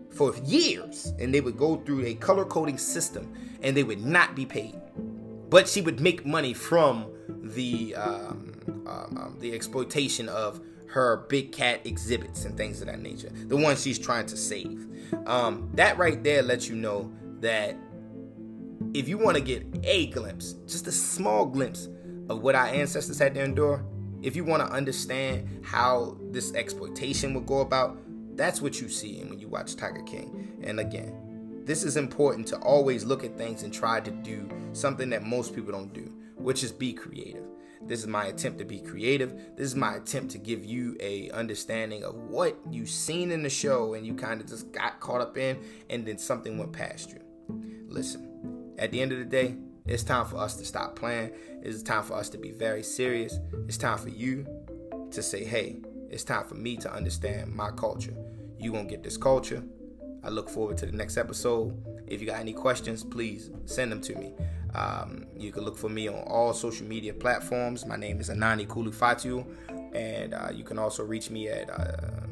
for 0.10 0.36
years 0.38 1.14
and 1.20 1.34
they 1.34 1.42
would 1.42 1.58
go 1.58 1.78
through 1.78 2.06
a 2.06 2.16
color 2.16 2.46
coding 2.46 2.78
system 2.78 3.32
and 3.62 3.78
they 3.78 3.84
would 3.84 4.04
not 4.04 4.36
be 4.36 4.46
paid. 4.46 4.76
But 5.50 5.68
she 5.68 5.82
would 5.82 6.00
make 6.00 6.26
money 6.26 6.54
from 6.54 7.08
the 7.28 7.96
um, 7.96 8.54
um, 8.88 9.18
um 9.18 9.38
the 9.40 9.54
exploitation 9.54 10.30
of 10.30 10.62
her 10.88 11.18
big 11.30 11.52
cat 11.52 11.82
exhibits 11.86 12.46
and 12.46 12.58
things 12.58 12.82
of 12.82 12.88
that 12.88 13.00
nature. 13.00 13.30
The 13.30 13.58
ones 13.58 13.84
she's 13.84 14.00
trying 14.00 14.26
to 14.28 14.38
save. 14.38 14.88
Um, 15.26 15.70
that 15.76 15.98
right 15.98 16.24
there 16.24 16.42
lets 16.42 16.68
you 16.68 16.76
know 16.76 17.12
that 17.40 17.76
if 18.94 19.08
you 19.08 19.18
want 19.18 19.38
to 19.38 19.44
get 19.44 19.66
a 19.84 20.08
glimpse, 20.08 20.54
just 20.68 20.88
a 20.88 20.92
small 20.92 21.46
glimpse 21.46 21.90
of 22.30 22.42
what 22.42 22.56
our 22.56 22.68
ancestors 22.68 23.20
had 23.20 23.34
to 23.36 23.44
endure, 23.44 23.86
if 24.22 24.36
you 24.36 24.44
want 24.44 24.66
to 24.66 24.72
understand 24.72 25.64
how 25.64 26.18
this 26.32 26.54
exploitation 26.54 27.34
would 27.34 27.46
go 27.46 27.60
about, 27.62 27.98
that's 28.36 28.62
what 28.62 28.82
you 28.82 28.90
see 28.90 29.24
when 29.24 29.40
you 29.40 29.48
watch 29.48 29.76
Tiger 29.76 30.04
King. 30.04 30.58
And 30.64 30.80
again, 30.80 31.62
this 31.66 31.84
is 31.84 31.98
important 31.98 32.48
to 32.48 32.58
always 32.58 33.06
look 33.06 33.24
at 33.24 33.38
things 33.38 33.64
and 33.64 33.74
try 33.74 34.00
to 34.00 34.12
do 34.12 34.50
something 34.74 35.10
that 35.12 35.24
most 35.24 35.54
people 35.54 35.72
don't 35.72 35.94
do, 35.94 36.12
which 36.36 36.64
is 36.64 36.72
be 36.72 36.94
creative. 36.94 37.46
This 37.82 38.02
is 38.02 38.08
my 38.08 38.26
attempt 38.26 38.60
to 38.60 38.66
be 38.66 38.80
creative. 38.80 39.34
This 39.56 39.68
is 39.68 39.76
my 39.76 39.96
attempt 39.96 40.32
to 40.32 40.38
give 40.38 40.66
you 40.66 40.98
a 41.00 41.30
understanding 41.32 42.04
of 42.04 42.16
what 42.16 42.58
you've 42.70 42.90
seen 42.90 43.32
in 43.32 43.42
the 43.42 43.50
show 43.50 43.94
and 43.94 44.06
you 44.06 44.14
kind 44.14 44.42
of 44.42 44.48
just 44.48 44.72
got 44.72 45.00
caught 45.00 45.22
up 45.22 45.38
in 45.38 45.60
and 45.90 46.06
then 46.06 46.18
something 46.18 46.58
went 46.58 46.74
past 46.74 47.12
you. 47.12 47.20
Listen, 47.88 48.74
at 48.78 48.92
the 48.92 49.02
end 49.02 49.12
of 49.12 49.20
the 49.20 49.26
day, 49.26 49.56
it's 49.86 50.04
time 50.04 50.26
for 50.26 50.38
us 50.38 50.56
to 50.58 50.66
stop 50.66 50.96
playing. 50.96 51.32
It's 51.64 51.82
time 51.82 52.04
for 52.04 52.14
us 52.14 52.30
to 52.30 52.38
be 52.38 52.52
very 52.52 52.84
serious. 52.84 53.40
It's 53.68 53.78
time 53.78 53.98
for 53.98 54.10
you 54.10 54.46
to 55.12 55.24
say, 55.24 55.44
hey, 55.44 55.78
it's 56.10 56.24
time 56.24 56.46
for 56.46 56.56
me 56.56 56.78
to 56.78 56.94
understand 56.94 57.56
my 57.56 57.72
culture. 57.72 58.14
You 58.60 58.72
gonna 58.72 58.86
get 58.86 59.04
this 59.04 59.18
culture. 59.18 59.64
I 60.24 60.30
look 60.30 60.50
forward 60.50 60.78
to 60.80 60.86
the 60.86 60.92
next 60.92 61.18
episode. 61.18 61.82
If 62.08 62.22
you 62.22 62.28
got 62.28 62.40
any 62.40 62.54
questions, 62.54 63.04
please 63.04 63.50
send 63.66 63.92
them 63.92 64.02
to 64.02 64.16
me. 64.16 64.34
Um, 64.76 65.26
you 65.38 65.52
can 65.52 65.64
look 65.64 65.78
for 65.78 65.90
me 65.90 66.08
on 66.08 66.24
all 66.28 66.54
social 66.54 66.86
media 66.86 67.14
platforms. 67.14 67.86
My 67.86 67.96
name 67.96 68.20
is 68.20 68.30
Anani 68.30 68.68
Kulufatu, 68.68 69.46
and 69.96 70.34
uh, 70.34 70.50
you 70.54 70.64
can 70.64 70.78
also 70.78 71.04
reach 71.04 71.30
me 71.30 71.50
at 71.50 71.70
uh, 71.70 72.28